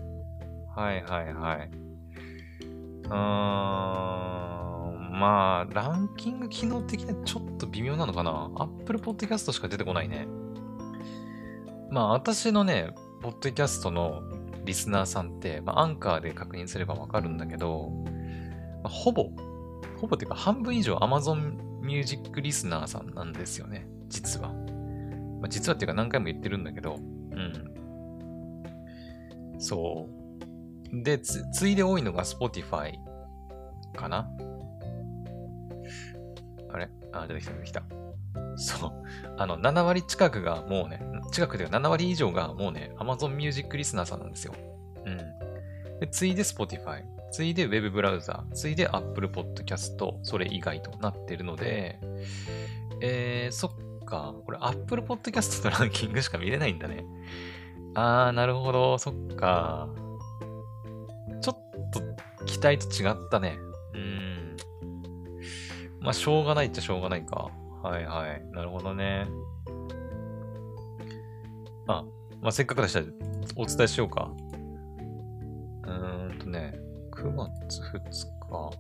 [0.76, 1.81] はいはいはい。
[3.16, 5.20] ーん。
[5.20, 10.28] まあ、ランキング機能的にはちょっと微妙なのかな？Apple Podcast しか出てこないね。
[11.92, 14.24] まあ、私のね、ポッドキャストの
[14.66, 17.92] リスナーさんって、まあ、アンカーで確認すればわかるんだけど、
[18.84, 19.30] まあ、ほぼ、
[20.00, 24.50] ほぼっていうか半分以上 Amazon Music リスナーさんなんですよね、実は。
[24.50, 27.00] まあ、実はっていうか何回も言ってるんだけど、う
[27.36, 27.74] ん。
[29.60, 30.21] そう。
[30.92, 32.94] で、つ、ついで多いのが Spotify
[33.96, 34.30] かな？
[36.72, 36.90] あれ？
[37.14, 37.84] あ、出てきた、出てきた。
[38.56, 38.92] そう。
[39.38, 41.02] あの、7割近くがもうね、
[41.32, 44.54] 近くで7割以上がもうね、Amazon Music リスナーさんなんですよ。
[45.06, 45.18] うん。
[46.00, 52.00] で、次いで Spotify、ついで Web ブラウザ、ついで Apple Podcast、それ以外となってるので、
[53.02, 53.72] えー、そっ
[54.06, 54.36] か。
[54.46, 57.06] これ Apple Podcast のランキングしか見れないんだね。
[57.96, 58.98] あー、なるほど。
[58.98, 59.90] そっか。
[61.92, 62.02] と
[62.46, 63.58] 期待と違ったね。
[63.94, 64.58] うん。
[66.00, 67.50] まあ、しょうがないっちゃしょうがないか。
[67.84, 68.44] はいはい。
[68.52, 69.28] なるほどね。
[71.88, 72.04] あ、
[72.42, 73.06] まあ、せっかくだしたら
[73.56, 74.32] お伝えしようか。
[75.84, 76.80] うーんとね、
[77.12, 78.00] 9月2
[78.50, 78.72] 日。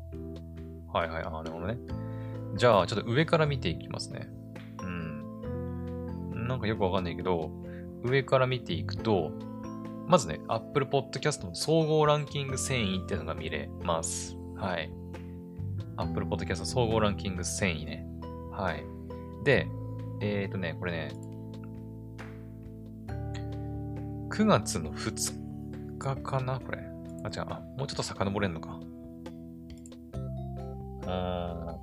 [0.93, 1.77] はいはい、あ、なるほどね。
[2.55, 4.27] じゃあ、ちょっと上から見ていきますね。
[4.83, 6.47] うん。
[6.47, 7.49] なんかよくわかんないけど、
[8.03, 9.31] 上から見ていくと、
[10.11, 14.35] まずね、Apple Podcast の総合ランキング1000位っていうのが見れます。
[14.57, 14.91] はい。
[15.95, 18.05] Apple Podcast 総合ランキング1000位ね。
[18.51, 18.83] はい。
[19.45, 19.69] で、
[20.19, 21.13] えっ、ー、とね、これね、
[23.07, 26.79] 9月の2日かなこれ。
[27.23, 28.81] あ、違う、あ、もうちょっと遡れんのか。
[31.07, 31.77] あ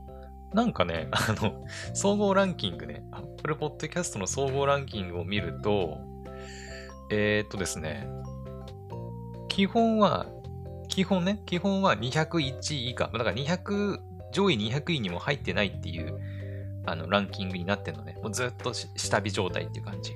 [0.52, 1.64] なんかね、あの、
[1.94, 6.17] 総合ランキングね、Apple Podcast の総合ランキングを見ると、
[7.10, 8.08] えー、っとですね、
[9.48, 10.26] 基本は、
[10.88, 13.10] 基本ね、基本は201以下。
[13.12, 13.98] だから200、
[14.32, 16.18] 上位200位にも入ってないっていう、
[16.86, 18.16] あの、ランキングになってんのね。
[18.22, 20.12] もうずっと下火状態っていう感じ。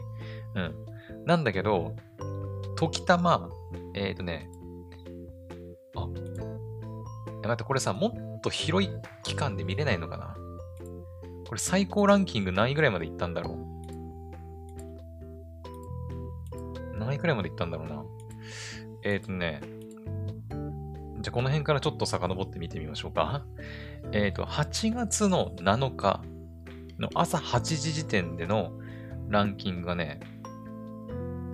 [0.55, 0.74] うん。
[1.24, 1.94] なんだけど、
[2.76, 3.50] 時たま、
[3.94, 4.50] えっ、とね、
[5.96, 8.90] あ、待って、これさ、もっと広い
[9.22, 10.37] 期間で見れないのかな？
[11.48, 13.71] これ最高ランキング何位ぐらいまで行ったんだろう？
[17.02, 18.04] 何位ぐらいまで行ったんだろうな
[19.04, 19.60] えっ、ー、とね、
[21.20, 23.44] じゃあこの辺からちょっと遡って見てみましょうか。
[24.12, 26.22] えっ、ー、と、8月の7日
[26.98, 28.72] の朝8時時点での
[29.28, 30.20] ランキングがね、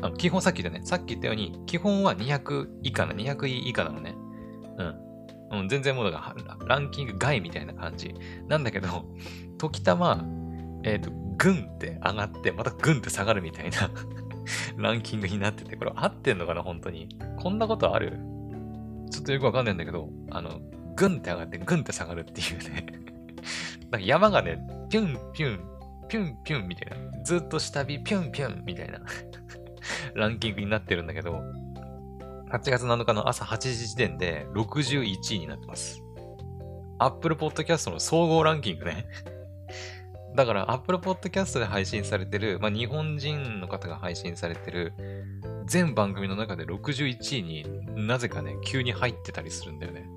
[0.00, 4.14] あの基本さっき言ったね、さっき言ったように、基本は200以下な、200位以下なのね。
[4.78, 5.60] うん。
[5.60, 8.14] うん、全然もうだからランキング外みたいな感じ。
[8.48, 8.88] なんだけど、
[9.58, 10.24] 時たま、
[10.84, 13.90] えっ、ー、と、グンって上がって、またグンって下がるみたいな
[14.76, 17.08] ランキングになってて、これ合ってんのかな、本当に。
[17.36, 18.18] こんなことある？
[19.10, 20.60] ちょっとよくわかんないんだけど、あの、
[20.96, 22.86] グンって上がって、グンって下がるっていうね
[23.90, 24.58] なんか山がね、
[24.90, 25.60] ピュンピュン、
[26.08, 27.22] ピュンピュンみたいな。
[27.22, 29.00] ずっと下火ピュンピュンみたいな
[30.14, 31.42] ランキングになってるんだけど、
[32.50, 36.02] 8月7日の朝8時時点で61位になってます。
[36.98, 39.06] Apple Podcast の総合ランキングね
[40.38, 44.92] だから Apple Podcast で配信されてる、まあ、日本人の方が配信されてる
[45.66, 50.08] 全番組の中で61位になぜかね、急に入ってたりするんだよね。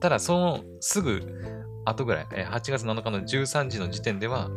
[0.00, 1.22] ただ、そのすぐ
[1.86, 4.50] 後ぐらい、8月7日の13時の時点では、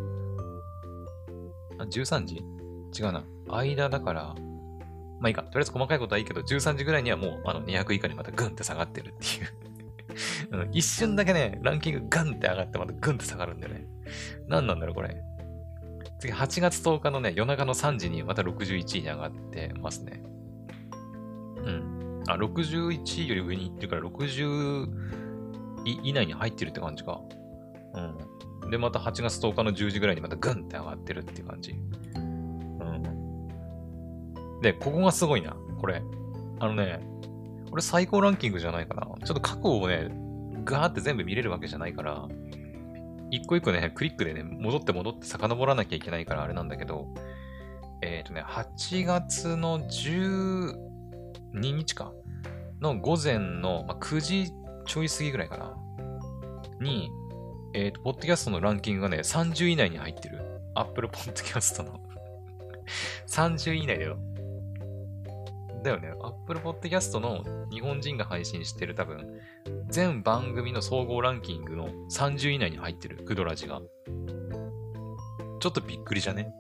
[1.80, 2.44] 13時？
[3.02, 3.24] 違うな。
[3.48, 4.36] 間だから、
[5.22, 5.44] まあいいか。
[5.44, 9.75] とりあえず細かいことはいいけど、13時ぐらいにはもうあの200以下にまたグンって下がってるっていう
[10.71, 13.86] 一瞬だけね、ランキングガンって上がってまたグンって下がるんだよね。
[14.47, 15.15] 何なんだろう、これ。
[16.19, 20.21] 次、8月10日のね、夜中の3時にまた61位に上がってますね。
[21.58, 22.23] うん。
[22.28, 24.88] あ、61位より上に行ってるから60
[25.86, 27.21] 位以内に入ってるって感じか。
[28.63, 28.69] うん。
[28.69, 31.71] で、また8月10日の10時ぐらいにまたグンって上がってるっていう感じ。
[31.71, 32.45] うん
[34.62, 35.56] で、ここがすごいな。
[35.80, 36.01] これ。
[36.60, 36.99] あのね、
[37.76, 39.02] これ最高ランキングじゃないかな。
[39.04, 40.08] ちょっと過去をね、
[40.64, 42.26] ガーって全部見れるわけじゃないから、
[43.32, 47.14] 一個一個ね、クリックでね、戻って戻って遡らなきゃいけないからあれなんだけど、
[48.02, 50.74] えっ、ー、とね、8月の12
[51.52, 52.14] 日か
[52.80, 54.54] の午前の、まあ、9時
[54.86, 55.76] ちょい過ぎぐらいかな。
[56.80, 57.10] に、
[57.74, 60.40] えっ、ー、と、ポッドキャストのランキングがね、30位以内に入ってる。
[60.76, 62.00] Apple Podcast の
[63.28, 64.18] 30位以内だよ。
[65.86, 66.12] だよね。
[66.21, 69.39] Apple Podcast の日本人が配信してる多分、
[69.89, 73.82] 全番組の総合ランキングの30位以内に入ってる、クドラジが。
[75.60, 76.54] ちょっとびっくりじゃね？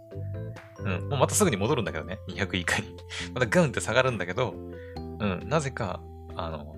[0.79, 1.09] うん。
[1.09, 2.19] もうまたすぐに戻るんだけどね。
[2.29, 2.95] 200位以下に。
[3.33, 5.43] またグンって下がるんだけど、うん。
[5.49, 6.01] なぜか、
[6.35, 6.75] あの、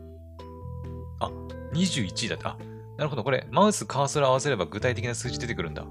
[1.20, 1.30] あ、
[1.74, 2.58] 21位だった。
[2.98, 3.24] なるほど。
[3.24, 5.86] これ、マウス、カーソル合わせれば具体的な数字出てくるんだ。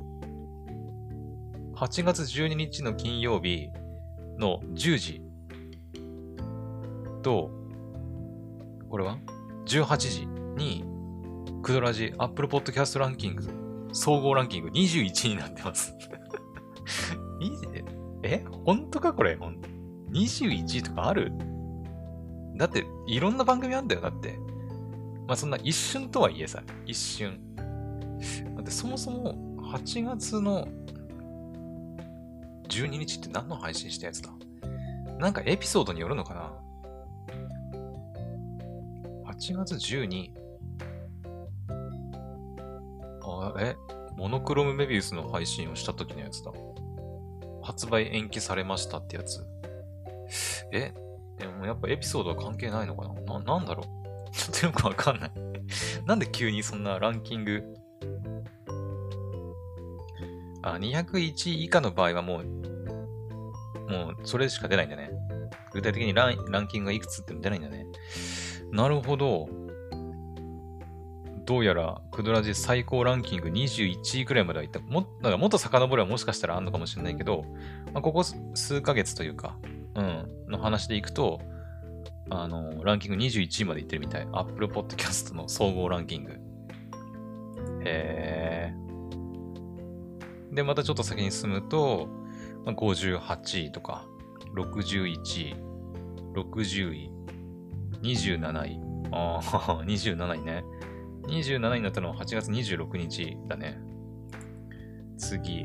[1.76, 3.70] 8月12日の金曜日
[4.38, 5.25] の10時
[7.26, 7.50] と、
[8.88, 9.18] これは
[9.66, 10.84] ?18 時に、
[11.60, 15.92] クドラジアップルポッドキャストランキング、総合ランキング21になってます
[18.22, 18.44] え？
[18.64, 19.36] 本当かこれ
[20.12, 21.32] ?21 位とかある？
[22.56, 24.38] だって、いろんな番組あんだよ、だって。
[25.26, 27.40] まあそんな一瞬とはいえさ、一瞬。
[28.54, 29.34] だってそもそも
[29.74, 30.68] 8月の
[32.68, 34.30] 12日って何の配信したやつだ？
[35.18, 36.45] なんかエピソードによるのかな？
[39.38, 40.30] 8月12。
[43.22, 43.76] あ、え？
[44.16, 46.52] モノクロムメビウスの配信をした時のやつだ。
[47.62, 49.44] 発売延期されましたってやつ。
[50.72, 50.94] え？
[51.38, 53.38] でもやっぱエピソードは関係ないのかな？
[53.40, 53.84] な、なんだろ
[54.28, 54.30] う？
[54.32, 55.32] ちょっとよくわかんない
[56.06, 57.62] なんで急にそんなランキング？
[60.62, 62.44] あ、201以下の場合はもう、
[63.90, 65.10] もうそれしか出ないんだね。
[65.72, 67.86] 具体的にランランキングがいくつって出ないんだね。
[68.72, 69.48] なるほど。
[71.46, 74.80] どうやら、クドラジ最高ランキング21位くらいまではいった。
[74.80, 77.44] も、だからもっと遡ればもしかしたらあんのかもしれないけど、
[77.92, 79.56] まあ、ここ数ヶ月というか、
[79.94, 81.40] うん、の話でいくと、
[82.30, 84.28] あの、ランキング21位までいってるみたい。
[84.32, 86.40] Apple Podcast の総合ランキング。
[87.84, 90.54] へー。
[90.54, 92.08] で、またちょっと先に進むと、
[92.64, 94.04] まあ、58位とか、
[94.56, 95.54] 61位、
[96.34, 97.10] 60位、
[98.02, 98.80] 27位。
[99.12, 99.40] ああ、
[99.86, 100.64] 27位ね。
[101.28, 103.78] 27位になったのは8月26日だね。
[105.16, 105.64] 次。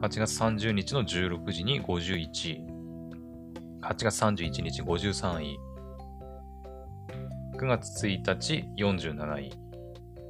[0.00, 2.20] 8月30日の16時に51
[2.50, 2.66] 位。
[3.82, 5.58] 8月31日53位。
[7.56, 9.52] 9月1日47位。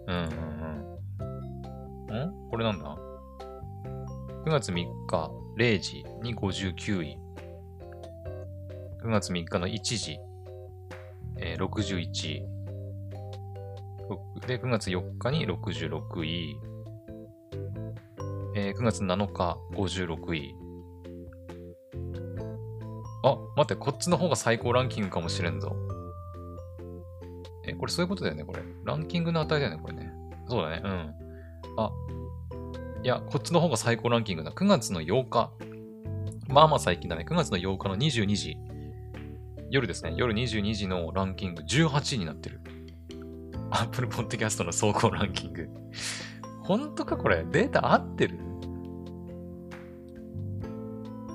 [0.08, 0.22] うんうん
[2.10, 2.28] うん。
[2.28, 2.50] ん？
[2.50, 2.96] これなんだ
[4.44, 4.74] ?9 月3
[5.06, 7.21] 日0時に59位。
[9.02, 10.18] 9月3日の1時、
[11.36, 12.46] えー、61位。
[14.46, 16.56] で、9月4日に66位。
[18.54, 20.54] えー、9月7日56位。
[23.24, 25.74] あ、待って、こっちの方が最高ランキングかもしれんぞ。
[27.64, 28.62] え、これそういうことだよね、これ。
[28.84, 30.12] ランキングの値だよね、これね。
[30.46, 31.14] そうだね、うん。
[31.76, 31.90] あ、
[33.02, 34.52] いや、こっちの方が最高ランキングだ。
[34.52, 35.50] 9月の8日。
[36.48, 37.24] まあまあ最近だね。
[37.26, 38.56] 9月の8日の22時。
[39.72, 40.12] 夜ですね。
[40.18, 42.60] 夜22時のランキング18位になってる。
[43.70, 45.70] Apple Podcast の総合ランキング。
[46.62, 47.42] 本当かこれ？
[47.50, 48.38] データ合ってる？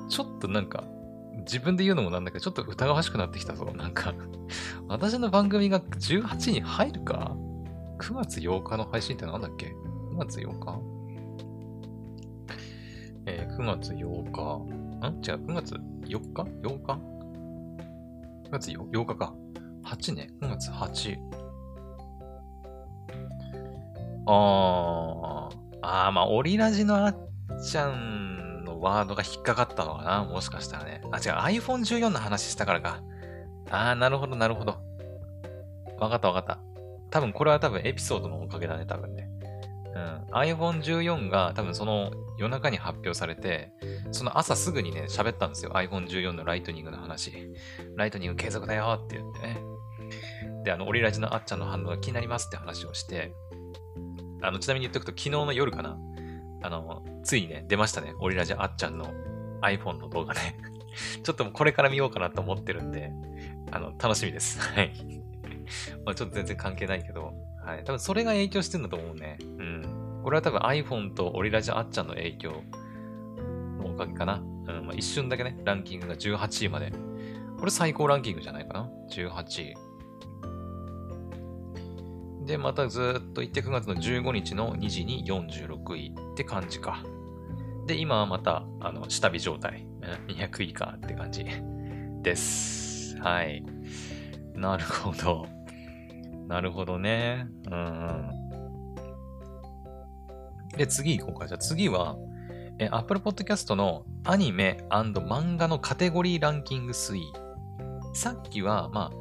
[0.08, 0.84] ちょっとなんか、
[1.40, 3.74] 自分で言うのもなんだけど、ちょっと疑わしくなってきたぞ。
[3.76, 4.14] なんか
[4.88, 7.36] 私の番組が18位に入るか
[7.98, 9.74] ?9 月8日の配信ってなんだっけ
[10.14, 10.80] ?9 月8日
[13.26, 15.10] えー、9月8日。
[15.10, 15.16] ん？
[15.26, 17.17] 違う、9月4日 ?8 日
[18.48, 19.34] ?9 月 8, 日か。
[19.86, 20.30] 8ね。
[20.42, 21.18] 9月8。
[24.26, 25.58] あー。
[25.82, 27.18] あー、まあ、オリラジのあっ
[27.64, 31.02] ちゃんのワードが引っかかったのかなもしかしたらね。
[31.12, 33.02] あ、違う、iPhone14 の話したからか。
[33.70, 34.78] あー、なるほど、なるほど。
[36.00, 36.60] わかったわかった。
[37.10, 39.27] 多分、これは多分エピソードのおかげだね、多分ね。
[39.98, 40.34] うん。
[40.34, 43.72] iPhone14 が多分その夜中に発表されて、
[44.12, 45.72] その朝すぐにね、喋ったんですよ。
[45.72, 47.34] iPhone14 のライトニングの話。
[47.96, 49.62] ライトニング継続だよって言ってね。
[50.64, 53.34] で、あの、オリラジのあっちゃんの反応が気になりますって話をして、
[54.42, 55.98] あの、ちなみに言っとくと、昨日の夜かな。
[56.62, 58.14] あの、ついにね、出ましたね。
[58.20, 59.12] オリラジあっちゃんの
[59.62, 60.58] iPhone の動画ね。
[61.24, 63.12] ちょっとこれから見ようかなと思ってるんで、
[63.72, 64.60] あの、楽しみです。
[64.60, 64.94] はい。
[66.06, 67.34] まあちょっと全然関係ないけど、
[67.68, 67.84] はい。
[67.84, 69.38] 多分それが影響してるんだと思うね。
[69.42, 70.22] うん。
[70.24, 72.64] これは多分 iPhone とオリラジあっちゃんの影響
[73.78, 74.36] のおかげかな。
[74.36, 74.86] うん。
[74.86, 76.94] まあ、一瞬だけね、ランキングが18位まで。
[77.60, 79.76] これ最高ランキングじゃないかな？18位。
[82.46, 87.04] で、またずっと行って9月の15日の2時に46位って感じか。
[87.86, 89.86] で、今はまた、あの、下火状態。
[90.28, 91.46] 200位かって感じ
[92.22, 93.18] です。
[93.20, 93.62] はい。
[94.56, 95.57] なるほど。
[96.48, 97.48] なるほどね。
[97.70, 98.32] うん。
[100.78, 101.48] で、次行こうか。
[101.48, 102.18] じゃあ次は、
[102.80, 107.34] え、Apple Podcast のアニメ漫画のカテゴリーランキング推移。
[108.14, 109.12] さっきは、ま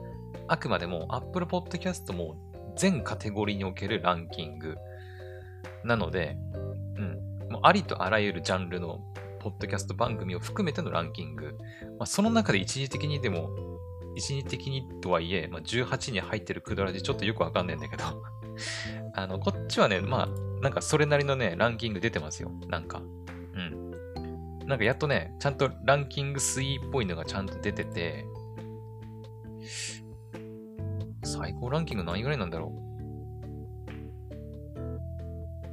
[0.49, 2.37] あ、あくまでも Apple Podcast も
[2.77, 4.77] 全カテゴリーにおけるランキング
[5.85, 6.37] なので、
[6.97, 9.01] うん、もうありとあらゆるジャンルの
[9.41, 11.57] ポッドキャスト番組を含めてのランキング。
[11.99, 13.49] まあ、その中で一時的にでも
[14.16, 18.05] 一時的にとはいえ、まあ、18に入ってるクドラジちょっとよくわかんないんだけど
[19.14, 20.29] あの、こっちはね、まあ、
[20.62, 22.50] なんかそれなりのね、ランキング出てますよ。
[22.69, 23.02] なんか。
[23.54, 23.90] うん。
[24.67, 28.25] なんかやっとね、ちゃんとランキング推移っぽいのがちゃんと出てて、
[31.23, 32.87] 最高ランキング何位ぐらいなんだろう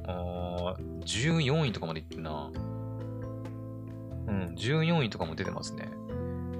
[0.06, 2.50] あー、14位とかまでいってんな。
[4.26, 5.88] うん、14位とかも出てますね。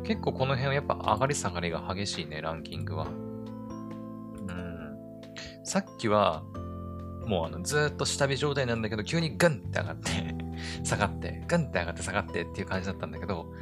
[0.05, 3.07] 結構この辺はやっぱ上がり下がりが激しいね、ランキングは。
[3.07, 3.11] う
[4.53, 4.99] ん。
[5.65, 6.43] さっきは、
[7.27, 10.11] もうあの、ずっと下火状態なんだけど、急にガンって上がって
[10.85, 13.53] 下がって、ガンって上がって下がってっていう感じだったんだけど、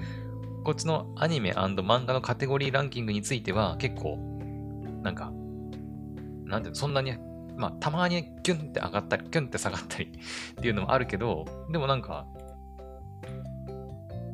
[0.65, 4.17] こっちのアニメ漫画のカテゴリーランキングについては結構
[5.03, 5.33] なんか、
[6.45, 7.15] なんていうの、そんなに、
[7.57, 12.27] まあ、たまにギュンって上がったり、ギュンって下がったり っていうのもあるけど、でもなんか、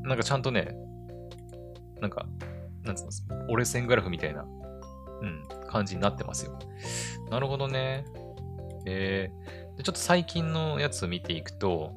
[0.03, 0.75] なんかちゃんとね、
[2.01, 2.27] なんか、
[2.85, 6.59] なんつうの、折れ線グラフみたいな、うん、感じになってますよ。
[7.31, 8.05] なるほどね。
[8.87, 11.93] えー、でちょっと最近のやつを見ていくと、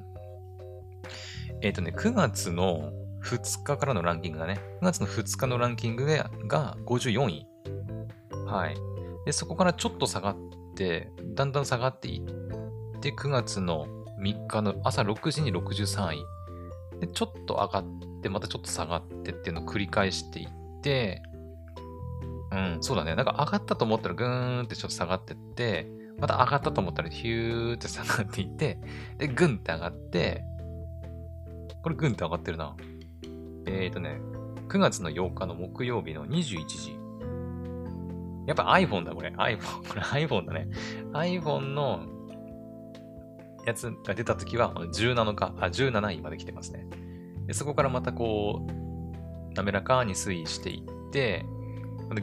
[1.61, 2.91] えっ、ー、とね、9月の
[3.23, 4.59] 2日からのランキングだね。
[4.81, 6.05] 9月の2日のランキング
[6.47, 7.47] が54位。
[8.47, 8.75] はい。
[9.25, 10.37] で、そこからちょっと下がっ
[10.75, 13.85] て、だんだん下がっていって、9月の
[14.19, 16.25] 3日の朝6時に63位。
[17.01, 17.85] で、ちょっと上がっ
[18.21, 20.49] て、またちょっと下がってっていうのを繰り返していっ
[20.81, 21.23] て、
[22.51, 23.15] うん、そうだね。
[23.15, 25.87] なんか上がったと思ったらぐーんってちょっと下がってって、
[26.19, 28.77] また上がったと思ったらヒューって下がっていって、
[29.17, 30.43] で、ぐんって上がって、
[31.81, 32.75] これぐんって上がってるな。
[33.65, 34.21] えっ、ー、とね、
[34.67, 36.97] 9月の8日の木曜日の21時。
[38.47, 39.29] やっぱ iPhone だ、これ。
[39.29, 39.87] iPhone。
[39.87, 40.67] これ iPhone だね。
[41.13, 42.05] iPhone の
[43.65, 46.87] やつが出た時は17日、あ、17位まで来てますね。
[47.47, 51.45] でそこからまたこう、滑らかに推移していって、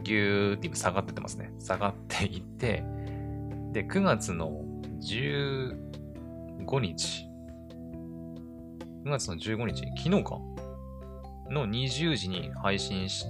[0.03, 1.53] ギューって今下がっててますね。
[1.59, 2.85] 下がっていって、
[3.73, 4.63] で、9月の
[5.01, 7.25] 15日。
[9.05, 10.39] 9月の15日、昨日か？
[11.51, 13.25] の20時に配信し、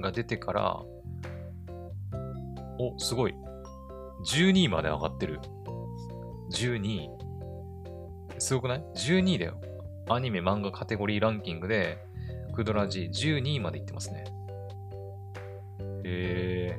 [0.00, 0.82] が出てから、
[2.78, 3.34] お、すごい。
[4.24, 5.40] 12位まで上がってる。
[6.52, 7.10] 12位。
[8.38, 9.60] すごくない ?12 位だよ。
[10.08, 11.98] アニメ漫画カテゴリーランキングで、
[12.54, 14.24] クドラジ12位までいってますね。
[16.04, 16.78] へ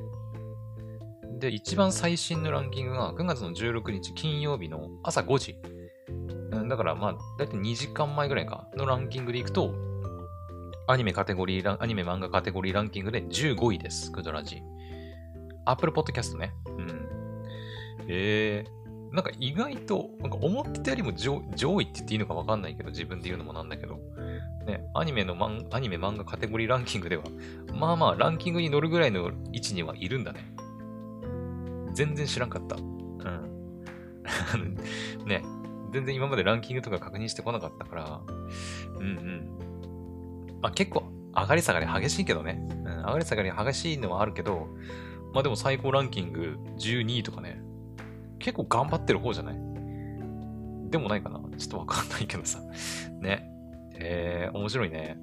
[1.38, 5.56] で、一番最新のランキングが9月の16日金曜日の朝5時。
[6.68, 9.74] だからまあ、だいたい2時間前ぐらいかのランキングでいくと、
[10.86, 14.10] アニメカテゴリーラン、アニメ漫画カテゴリーランキングで15位です。
[14.10, 14.62] クドラジ。
[15.66, 16.54] Apple Podcast ね。
[16.66, 17.08] うん。
[18.08, 23.98] えー、なんか意外と、なんか思ってたよりも上位って言っていいのかわかんないけど、自分で言うのもなんだけど、
[24.66, 27.24] ね、アニメのマン、アニメ漫画カテゴリーランキングでは、
[27.72, 30.44] まあまあランキングに乗るぐらいの位置にはいるんだね。
[31.94, 32.76] 全然知らんかった。
[32.76, 34.76] うん。
[35.24, 35.42] ね、
[35.92, 38.20] 全然今までランキングとか確認してこなかったから、
[38.98, 40.58] うんうん。
[40.60, 41.04] まあ結構
[41.34, 42.60] 上がり下がり激しいけどね。
[42.70, 44.68] うん、上がり下がり激しいのはあるけど、
[45.32, 47.62] まあでも最高ランキング12位とかね、
[48.38, 49.54] 結構頑張ってる方じゃない？
[50.90, 51.40] でもないかな？
[51.58, 52.60] ちょっとわかんないけどさ。
[53.20, 53.50] ね。
[54.00, 55.18] えー、面白いね。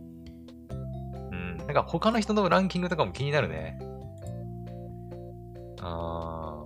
[1.32, 1.58] うん。
[1.58, 3.80] なんか他の人のランキングとかも気になるね。
[5.80, 6.66] あ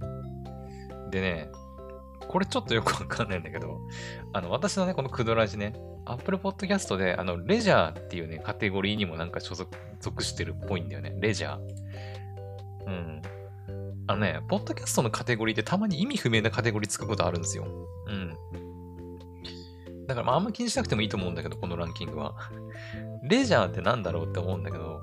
[0.00, 1.10] ー。
[1.10, 1.48] でね、
[2.28, 3.80] これちょっとよくわかんないんだけど、
[4.32, 5.74] あの、私のね、このクドラジね、
[6.04, 9.56] Apple Podcast で、あの、レジャーっていうね、カテゴリーにもなんか所
[10.00, 11.16] 属してるっぽいんだよね。
[11.18, 11.58] レジャー。
[12.86, 13.22] うん。
[14.10, 17.64] あのね、ポッドキャストのカテゴリーってたまに意味不明なカテゴリーつくことあるんですよ。
[18.08, 18.34] うん。
[20.08, 22.34] だから、まあ、あんま気にしなくてもいいと思うんだけど、このランキングは。
[23.22, 25.00] レジャーってなんだろうって思うんだけど、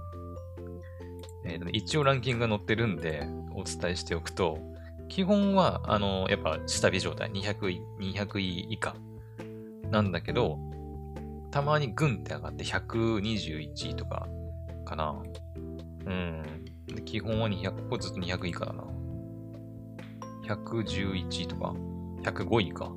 [1.45, 4.59] えー、一応ランキングが載ってるんで、お伝えしておくと、
[5.07, 8.93] 基本は、あの、やっぱ下火状態、200位、200位以下
[9.89, 10.59] なんだけど、
[11.51, 14.27] たまにグンって上がって121位とか
[14.83, 15.15] かな。
[16.05, 16.43] うん。
[17.05, 18.96] 基本は200、ここずっと200位以下だな。
[20.47, 21.73] 111位とか、
[22.23, 22.91] 105位か。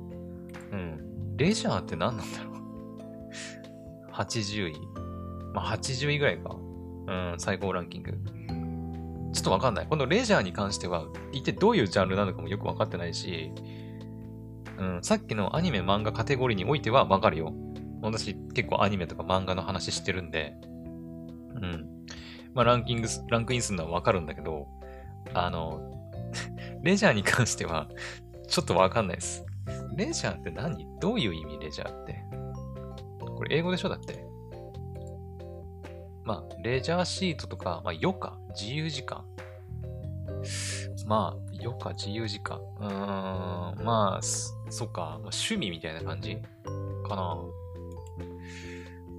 [0.71, 1.37] うん。
[1.37, 4.79] レジャーって何なんだろう ?80 位。
[5.53, 6.55] まあ、80位ぐらいか。
[7.07, 8.17] うん、最高ランキング。
[9.33, 9.87] ちょっとわかんない。
[9.87, 13.51] このレジャーに関しては、一体どういうジャンルなのかもよくわかってないし、
[14.77, 17.53] うん、さっきのアニメ漫画カテゴリーにおいてはわかるよ。
[18.01, 20.55] 私結構アニメとか漫画の話してるんで、
[21.55, 21.87] うん。
[22.53, 24.67] まあランキング、ランクインするのはわかるんだけど、
[25.33, 26.00] あの、
[26.83, 27.87] レジャーに関しては
[28.47, 29.45] ちょっとわかんないです。
[29.95, 30.87] レジャーって何？
[30.99, 32.23] どういう意味レジャーって？
[33.19, 34.25] これ英語でしょだって。
[36.23, 39.25] まあ、レジャーシートとか、まあ、余暇、自由時間？
[41.07, 42.59] まあ、余暇、自由時間？
[42.79, 44.23] うーん、まあ、
[44.69, 46.37] そっか、まあ、趣味みたいな感じ？
[47.07, 47.37] かな。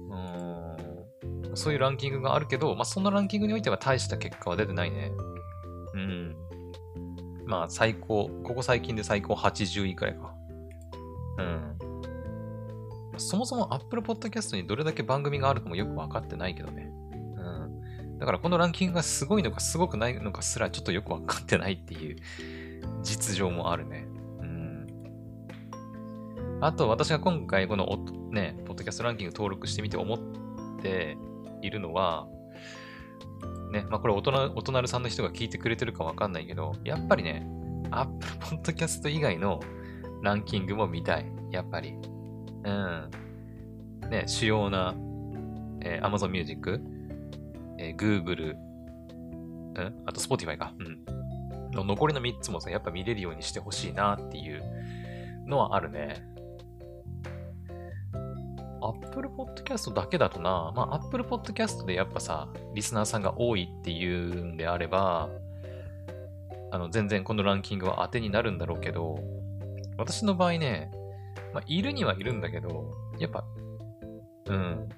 [0.09, 5.11] うーん、そういうランキングがあるけど、まあ、そのランキングにおいては大した結果は出てないね。
[5.93, 6.35] うん。
[7.53, 10.33] まあ、最高、ここ最近で最高80位くらいか。
[11.37, 13.19] うん。
[13.19, 16.91] そもそも Apple Podcast にどれだけ番組があるかもよくわかってないけどね。
[17.37, 22.15] うんだからこのランキングがすごいのかすごくないのかすらちょっとよくわかってないっていう
[23.03, 24.07] 実情もあるね。
[24.39, 24.87] うん。
[26.59, 27.85] あと私が今回この
[28.31, 30.19] ね、ポッドキャストランキング登録してみて思っ
[30.81, 31.17] て
[31.61, 32.25] いるのは、
[33.73, 37.45] ね、まあこれ大人、大人さんの人が聞いてくれてるかわかんないけど、やっぱりね、
[37.89, 39.59] Apple Podcast 以外の
[40.21, 41.25] ランキングも見たい。
[41.51, 41.95] やっぱり。
[42.65, 43.09] うん。
[44.11, 44.93] ね、主要な、
[45.81, 46.81] えー、Amazon Music、
[47.79, 50.73] えー、Google、うん、あと Spotify か。
[50.77, 51.03] うん。
[51.71, 54.61] の残りの3つもさ、やっぱ見れるようにしてほしいなっていう
[55.47, 56.23] のはあるね。
[58.89, 65.29] Apple Podcast だけだとな、まあ Apple Podcast でやっぱさ、リスナーさんが多いっていうんであれば、
[66.71, 69.19] あの、全然このランキングは当てになるんだろうけど、
[69.97, 70.91] 私の場合ね、
[71.53, 73.45] まあ、いるにはいるんだけど、やっぱ、
[74.47, 74.89] うん、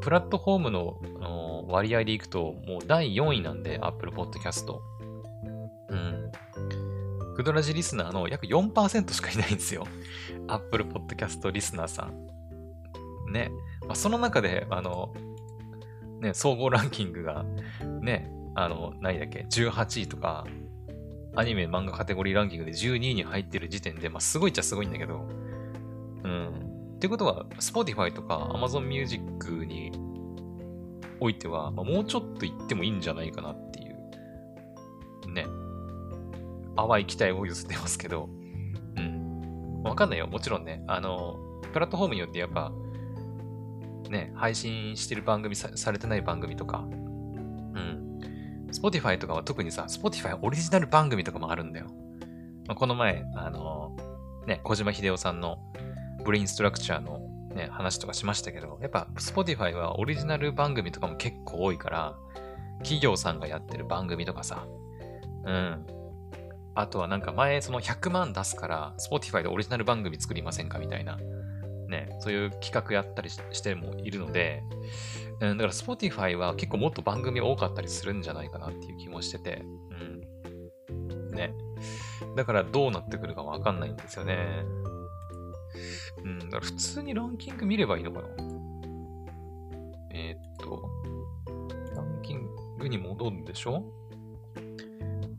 [0.00, 4.72] プラットフォームの割合でいくと、もう第4位なんで、Apple Podcast。
[5.88, 6.32] うん。
[7.36, 9.86] クドラジリスナーの約4%しかいないんですよ。
[10.48, 12.39] Apple Podcast リスナーさん。
[13.30, 13.50] ね。
[13.82, 15.14] まあ、その中で、あの、
[16.20, 17.44] ね、総合ランキングが、
[18.02, 20.46] ね、あの、何だっけ、18位とか、
[21.36, 25.26] アニメ、漫画カテゴリーランキングで12位に入ってる時点で、まあ、すごいっちゃすごいんだけど、
[26.24, 26.94] うん。
[26.96, 29.22] ってことは、Spotify とか Amazon Music
[29.64, 29.92] に
[31.20, 35.46] おいては、まあ、もうちょっと言ってもいいんじゃないかなっていう、ね。
[36.76, 38.28] 淡い期待を寄せてますけど、
[38.96, 39.82] うん。
[39.84, 40.26] わかんないよ。
[40.26, 41.36] もちろんね、あの、
[41.72, 42.72] プラットフォームによってやっぱ、
[44.10, 48.18] ね、配信してる番組さされてない番組とか、うん。
[48.72, 51.86] Spotify とかは特にさ、Spotify オリジナル番組とかもあるんだよ。
[52.66, 53.96] まあ、この前、あの
[54.46, 55.58] ね、小島秀夫さんの
[56.24, 57.20] ブレインストラクチャーの
[57.54, 62.14] ね、話とかしましたけど、やっぱ Spotify はオリジナル番組とかも結構多いから、
[62.78, 64.66] 企業さんがやってる番組とかさ、
[65.44, 65.86] うん。
[66.74, 71.18] あとはなんか前その100万出すから、Spotify でオリジナル番組作りませんかみたいな、
[71.90, 74.62] ね、そういう企画やったりしてもいるので、
[75.40, 79.62] うん、だから Spotify は結構もっと番組多かったりするんじゃないかなっていう気もしてて、
[80.88, 81.30] うん。
[81.32, 81.52] ね。
[82.36, 84.38] だからどうなってくるかわかんないんですよね。
[86.24, 88.28] うん、だから普通にランキング見ればいいのかな
[90.12, 90.88] えー、っと、
[91.96, 92.46] ランキン
[92.78, 93.84] グに戻るんでしょ？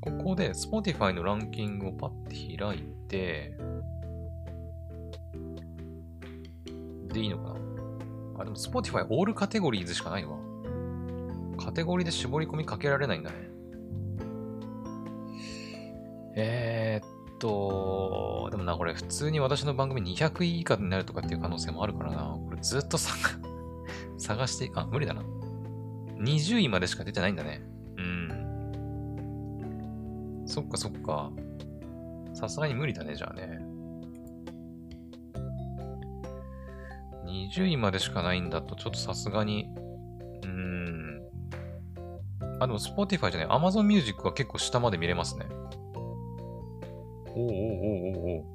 [0.02, 3.56] ここで Spotify のランキングをパッて開いて、
[7.12, 7.56] でいいのかな？
[8.40, 10.38] あ、でも Spotify オールカテゴリーズしかないわ。
[11.58, 13.52] カテゴリーで絞り込みかけられないんだね。
[16.36, 22.38] えー、っと、でもな、これ普通に私の番組200位以下になるとかっていう可能性もあるからな。
[22.44, 22.98] これずっと
[24.18, 25.24] 探して、あ、無理だな。
[26.20, 27.62] 20位までしか出てないんだね。
[27.98, 28.32] うん。
[30.46, 31.32] そっかそっか。
[32.34, 33.60] さすがに無理だね、じゃあね。
[37.32, 39.70] 20位までしかないんだと、ちょっとさすがに、
[40.44, 41.22] うーん。
[42.60, 45.46] あ、でも Spotify じゃない、Amazon Music は結構下まで見れますね。
[47.34, 47.52] おおおお
[48.14, 48.46] お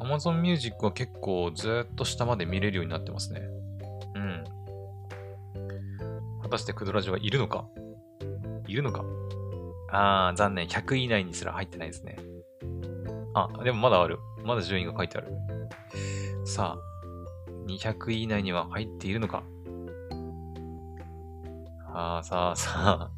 [0.00, 3.42] お Amazon Music は結構ずっと下まで見れるようになってますね。
[4.14, 4.44] うん。
[6.42, 7.66] 果たしてクドラジはいるのか？
[8.68, 9.02] いるのか？
[9.90, 10.68] あー、残念。
[10.68, 12.16] 100位以内にすら入ってないですね。
[13.34, 14.18] あ、でもまだある。
[14.44, 15.32] まだ順位が書いてある。
[16.48, 16.80] さあ、
[17.66, 19.42] 200位以内には入っているのか？
[21.92, 23.10] ああ、さあ、さあ。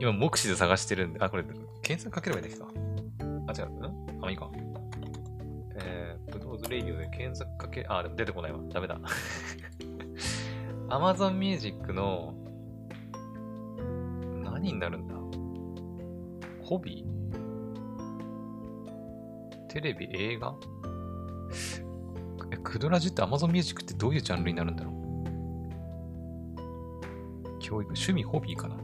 [0.00, 1.44] 今、目視で探してるんで、あ、これ、
[1.80, 2.66] 検索かければいいんだけど。
[3.46, 3.70] あ、違う。
[3.72, 3.76] う
[4.20, 4.24] ん？
[4.24, 4.50] あ、いいか。
[5.76, 8.58] えー、ブドウズレイディオで検索かけ、あ、でも出てこないわ。
[8.68, 8.98] ダメだ。
[10.90, 12.34] Amazon Music の、
[14.42, 15.14] 何になるんだ？
[16.64, 17.10] ホビー？
[19.68, 20.52] テレビ、映画、
[22.62, 24.94] クドラジって Amazon Music ってどういうジャンルになるんだろう？
[27.60, 28.76] 教育、趣味、ホビーかな？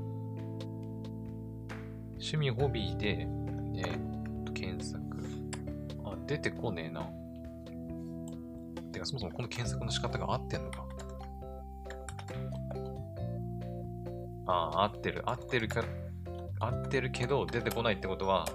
[2.12, 3.26] 趣味、ホビーで、
[3.76, 5.00] えー、と、検索。
[6.04, 7.08] あ、出てこねえな。
[8.92, 10.86] てか、そもそもこの検索の仕方が合ってんのか？
[14.46, 15.22] ああ、合ってる。
[15.26, 15.84] 合ってるか、
[16.60, 18.46] 合ってるけど、出てこないってことは、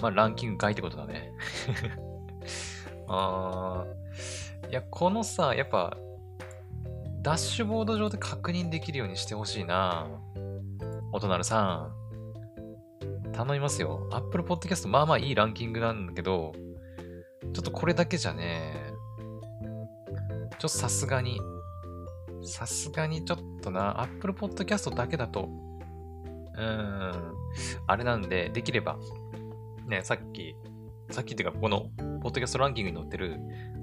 [0.00, 1.32] まあ、ランキング外ってことだね。
[3.08, 3.84] あ
[4.64, 5.96] あ、いや、このさ、やっぱ、
[7.22, 10.06] ダッシュボード上で確認できるようにしてほしいな。
[11.12, 13.32] お隣さん。
[13.32, 14.08] 頼みますよ。
[14.12, 16.52] Apple Podcast まあまあいいランキングなんだけど、
[17.52, 18.74] ちょっとこれだけじゃね、
[19.64, 21.40] ちょっとさすがに、
[22.42, 25.48] さすがにちょっとな、Apple Podcast だけだと、
[26.56, 27.34] うーん、
[27.86, 28.96] あれなんで、できれば、
[29.86, 30.56] ね、さっき、
[31.10, 31.90] さっきっていうか、この、
[32.22, 33.38] ポッドキャストランキングに載ってる、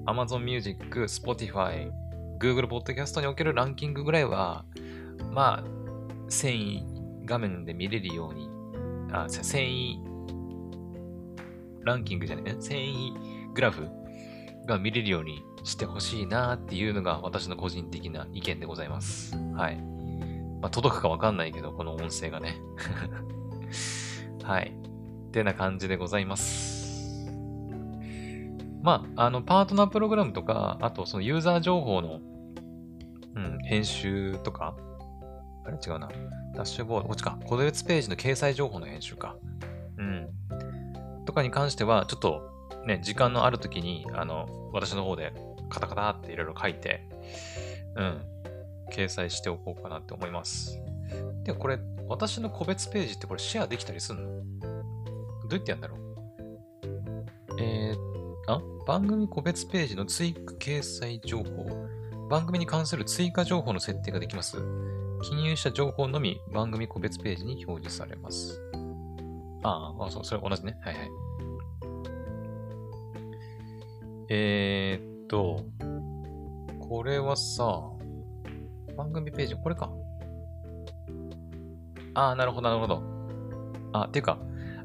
[0.05, 1.91] Amazon Music、Spotify、
[2.39, 4.65] Google Podcast におけるランキングぐらいは、
[5.31, 5.63] まあ、
[6.29, 6.83] 繊維
[7.25, 8.49] 画面で見れるように、
[9.11, 9.97] あ、繊維
[11.83, 12.55] ランキングじゃないね。
[12.59, 13.87] 繊維グラフ
[14.65, 19.35] が見れるようにしてほしいなっていうのが私の個人的な意見でございます。
[19.55, 19.77] はい。
[20.61, 22.55] まあ、届くかわかんないけど、この音声がね。
[24.43, 24.73] はい。
[25.27, 26.70] ってな感じでございます。
[28.81, 32.19] まあ、あの、パートナープログラムとか、あとそのユーザー情報の、
[33.35, 34.75] うん、編集とか、
[35.65, 36.09] あれ違うな。
[36.55, 37.37] ダッシュボード、こっちか。
[37.45, 39.35] 個別ページの掲載情報の編集か。
[39.97, 40.29] うん。
[41.25, 42.41] とかに関しては、ちょっと
[42.85, 45.33] ね、時間のある時に、あの、私の方で
[45.69, 47.07] カタカタっていろいろ書いて、
[47.95, 48.21] うん、
[48.91, 50.79] 掲載しておこうかなって思います。
[51.43, 54.23] で、これ、私の個別ページってこれシェアできたりすんの？
[55.47, 56.01] どうやってやるんだろう？
[57.61, 58.10] えー、あ
[58.87, 61.87] 番組個別ページの追加掲載情報？
[62.29, 64.57] 番組に関する追加情報の設定ができます。
[65.21, 68.59] 記入した情報のみ番組個別ページに表示されます。
[69.63, 70.77] ああ、そう、それ同じね。
[70.81, 71.09] はいはい。
[74.29, 75.65] えー、っと、
[76.79, 77.81] これはさ、
[78.97, 79.91] 番組ページ、これか。
[82.13, 83.03] ああ、なるほど、なるほど。
[83.93, 84.39] あ、っていうか、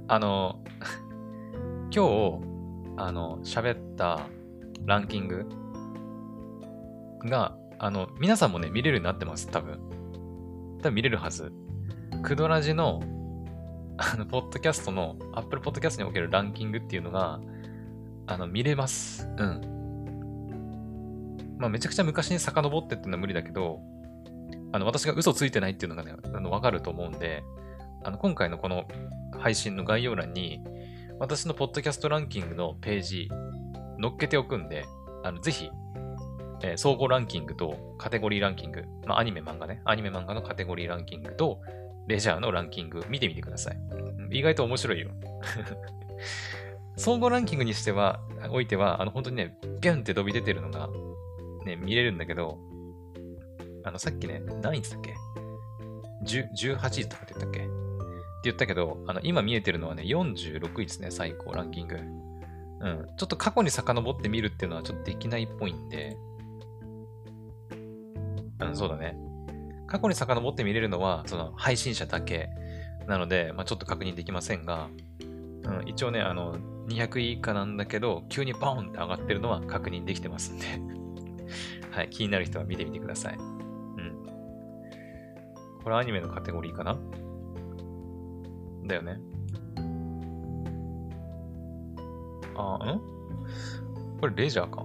[0.09, 0.61] あの、
[1.95, 2.56] 今日、
[2.97, 4.21] あの、喋った
[4.85, 5.47] ランキング
[7.25, 9.79] が、あの、皆さんもね、見れるようになってます、多分。
[10.83, 11.53] 多分見れるはず。
[12.23, 13.01] クドラジの、
[13.99, 17.41] あの、ポッドキャストの、アップルポッドキャストにおけるランキングっていうのが、
[18.27, 19.29] あの、見れます。
[19.39, 19.77] うん。
[21.59, 23.81] まあ、めちゃくちゃ昔に遡ってっていうのは無理だけど、
[24.73, 27.45] あの、私が嘘ついてないっていうのがね、あの、わかると思うんで、
[28.05, 28.87] あの、今回のこの
[29.39, 30.63] 配信の概要欄に、
[31.19, 33.29] 私のポッドキャストランキングのページ、
[34.01, 34.85] 載っけておくんで、
[35.25, 35.71] あの、ぜひ、
[36.63, 41.61] えー、総合ランキングとカテゴリーランキング、まあ、アニメ漫画ね、アニメ漫画のカテゴリーランキングと、
[42.07, 43.79] レジャーのランキング見てみてください。
[44.31, 45.11] 意外と面白いよ。
[46.97, 50.91] 総合ランキングにしては、おいては、あの、本当にね、ビュンって飛び出てるのが、
[51.65, 52.59] ね、見れるんだけど、
[53.85, 55.15] あの、さっきね、何位って言ったっ
[56.61, 57.86] け ?18 位とかって言ったっけ？
[58.47, 61.97] 言ったけど、あの、今見えてるのはね、46位ですね、最高ランキング。
[62.81, 63.07] うん。
[63.17, 66.17] ちょっと過去に遡って見るっていうのはちょっとできないっぽいんで、
[68.61, 69.17] うん、そうだね。
[69.87, 72.51] 過去に遡って見れるのは、その配信者だけ
[73.07, 74.89] なので、まあ、ちょっと確認できませんが、
[75.21, 76.57] うん、一応ね、あの、
[76.89, 80.67] 200位以下なんだけど、急にバーンって上がってるのは確認できてますんで
[81.91, 83.37] はい、気になる人は見てみてください。
[83.37, 84.27] うん。
[85.83, 86.99] これアニメのカテゴリーかな？
[88.89, 89.19] だよね。
[92.57, 93.01] あ、ん？
[94.21, 94.83] これレジャーか。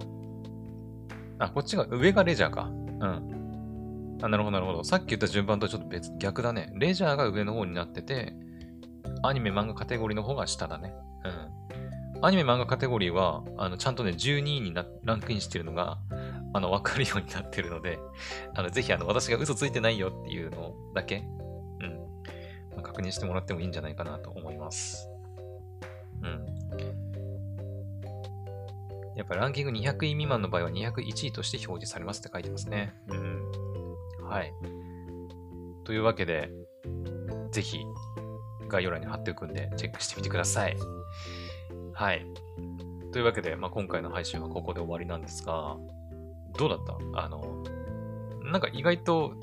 [1.38, 2.64] あ、こっちが、上がレジャーか。
[2.64, 4.18] うん。
[4.22, 4.84] あ、なるほど、なるほど。
[4.84, 6.72] さっき言った順番とちょっと別、逆だね。
[6.76, 8.34] レジャーが上の方になってて、
[9.22, 10.94] アニメ漫画カテゴリーの方が下だね。
[11.24, 12.24] うん。
[12.24, 15.98] アニメ漫画カテゴリーは、あの、ちゃんとね、12位になランクインしてるのが、
[16.54, 17.98] あの、わかるようになってるので、
[18.54, 21.24] あの、ぜひ、あの、私が嘘ついてないよっていうのだけ、
[22.74, 25.08] まあ、確認してもらってもいいんじゃないかなと思います。
[26.22, 26.46] うん。
[29.16, 32.94] やっぱランキング200位未満の場合は201位として表示されますって書いてますね。
[33.08, 33.42] うん。
[34.24, 34.52] はい。
[35.84, 36.50] というわけで、
[37.50, 37.84] ぜひ、
[38.68, 40.76] 概要欄に貼っておくんで、チェックしてみてください。
[41.92, 42.26] はい。
[43.12, 45.76] というわけで、まあ、今回の配信はここで終わりなんですが、
[46.56, 46.96] どうだった？
[47.20, 47.62] あの、
[48.50, 49.34] なんか意外と、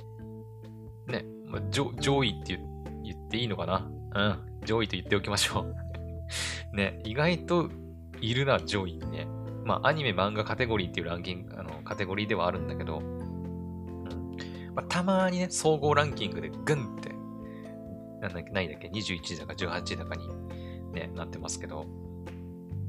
[1.05, 2.68] ね、まあ、上上位って言っ
[3.13, 3.89] 言っていいのかな？
[4.15, 5.75] うん、上位と言っておきましょう
[6.75, 7.69] ね、意外と
[8.21, 9.27] いるな、上位にね。
[9.65, 14.37] まあ、アニメ、漫画カテゴリーっていうランキング、あの、カテゴリーではあるんだけど、うん。
[14.75, 17.09] まあ、たまにね、総合ランキングでグンって
[18.21, 20.27] なんだっけ、ないだっけ、21位だか18位だかに、
[20.93, 21.85] ね、なってますけど、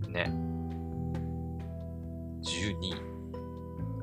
[0.09, 0.33] ね。
[2.43, 2.95] 12位。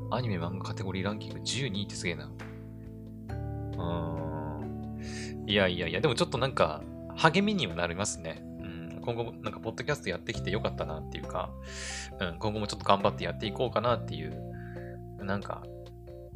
[0.09, 2.25] アニメ漫画カテゴリーランキング12位ってすげえな。
[2.27, 5.36] うーん。
[5.47, 6.83] いやいやいや、でもちょっとなんか、
[7.15, 8.43] 励みにはなりますね。
[8.59, 8.63] う
[8.97, 9.01] ん。
[9.01, 11.49] 今後もなんか、ポッドキャストやってきてよかったなっていうか、
[12.19, 12.37] うん。
[12.37, 14.37] 今後もちょっと頑張ってやっていこうかなっていう、
[15.23, 15.63] なんか、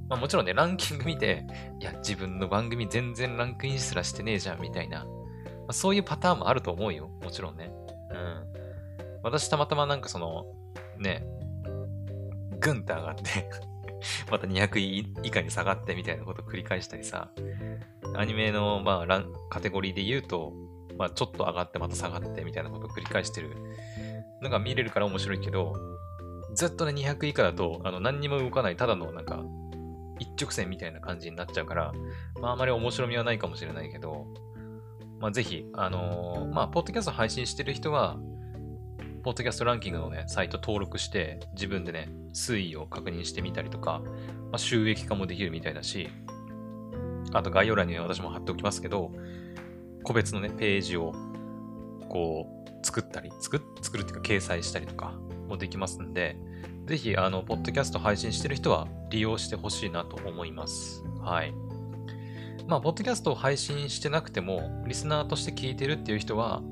[0.09, 1.45] まあもちろんね、ランキング見て、
[1.81, 5.03] いや、自分の番組全然ランクインすらしてねえじゃん、みたいな。
[5.03, 5.09] ま
[5.69, 7.09] あ、そういうパターンもあると思うよ。
[7.21, 7.69] もちろんね。
[8.11, 8.45] うん。
[9.23, 10.45] 私たまたまなんかその、
[10.97, 11.25] ね、
[12.61, 13.23] ぐんって上がって
[14.31, 17.31] また200位以下に下がってみたいなことを繰り返したりさ、
[18.15, 20.53] アニメの、まあ、ランカテゴリーで言うと、
[20.97, 23.55] まあ、ちょっと上がってまた下がってみたいなことを繰り返してる。
[24.41, 25.73] のが見れるから面白いけど、
[26.53, 29.43] ずっとね、200以下だと、あの、何にも動かない、ただのなんか、
[30.19, 31.93] 一直線みたいな感じになっちゃうから、
[32.41, 34.27] まああまり面白みはないかもしれないけど、
[35.19, 38.17] まあぜひ、あのーまあ、ポッドキャスト配信してる人は、
[39.23, 44.01] ポッドキャストランキングのね、サイト登録して、自分でね、推移を確認してみたりとか、
[44.51, 46.09] まあ、収益化もできるみたいだし、
[47.31, 49.11] あと概要欄に、ね、私も貼っておきますけど、
[50.03, 51.13] 個別のね、ページを、
[52.09, 55.11] こう、作ったり、作作るっていうか、掲載したりとか
[55.47, 56.35] もできますんで、
[56.87, 61.03] ぜひ、あの、ポッドキャスト配信してる人は利用してほしいなと思います。
[61.21, 61.53] はい。
[62.67, 66.63] まあ、ポッドキャストを配信してなくても、リスナーとして聞いてるっていう人は、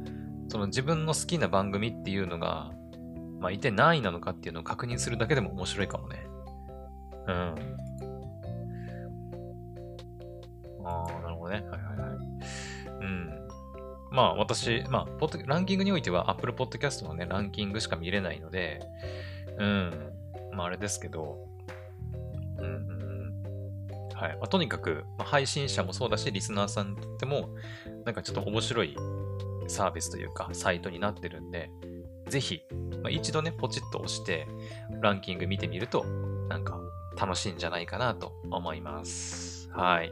[0.49, 2.71] その自分の好きな番組っていうのが、
[3.39, 6.27] まあ、一体何位なのかっていうのを確認するだけでも面白いかもね。
[7.27, 7.55] うん。
[10.85, 11.61] ああ、なるほどね。
[11.69, 12.17] はいはいはい。
[13.01, 13.47] うん。
[14.11, 18.81] まあ私、まあポッド、ランキングにおいては Apple Podcast のね、ランキングしか見れないので、
[19.59, 20.11] うん。
[20.53, 21.47] まああれですけど、
[22.57, 22.89] うん、うん。
[24.15, 24.37] はい。
[24.37, 27.49] まあ、とにかく、まあ、配信者もそうだし、リスナーさんにとっても、
[28.05, 28.97] なんかちょっと面白い
[29.69, 31.69] サービスというか、サイトになってるんで、
[32.27, 32.61] ぜひ、
[33.01, 34.47] まあ、一度ね、ポチッと押して、
[35.01, 36.05] ランキング見てみると、
[36.49, 36.79] なんか
[37.17, 39.69] 楽しいんじゃないかなと思います。
[39.71, 40.11] はい。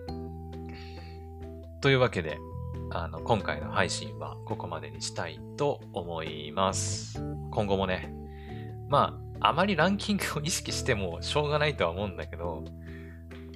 [1.81, 2.37] というわけで、
[2.91, 7.21] あの、今回の配信はここまでにしたいと思います。
[7.51, 8.13] 今後もね、
[8.89, 12.63] まあ、あまりランキングを意識してもしょうがないとは思うんだけど、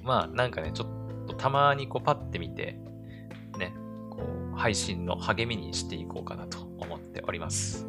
[0.02, 2.78] まあ、なんかね、ちょっとたまにこうパッて見て、
[4.54, 7.86] 配信の励みにしていこうかなと思っております。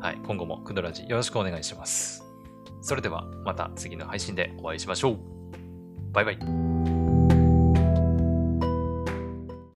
[0.00, 2.24] はい、今後もクドラジよろしくお願いします。
[2.80, 5.18] それではまた次の配信でお会いしましょう。
[6.12, 6.95] バイバイ。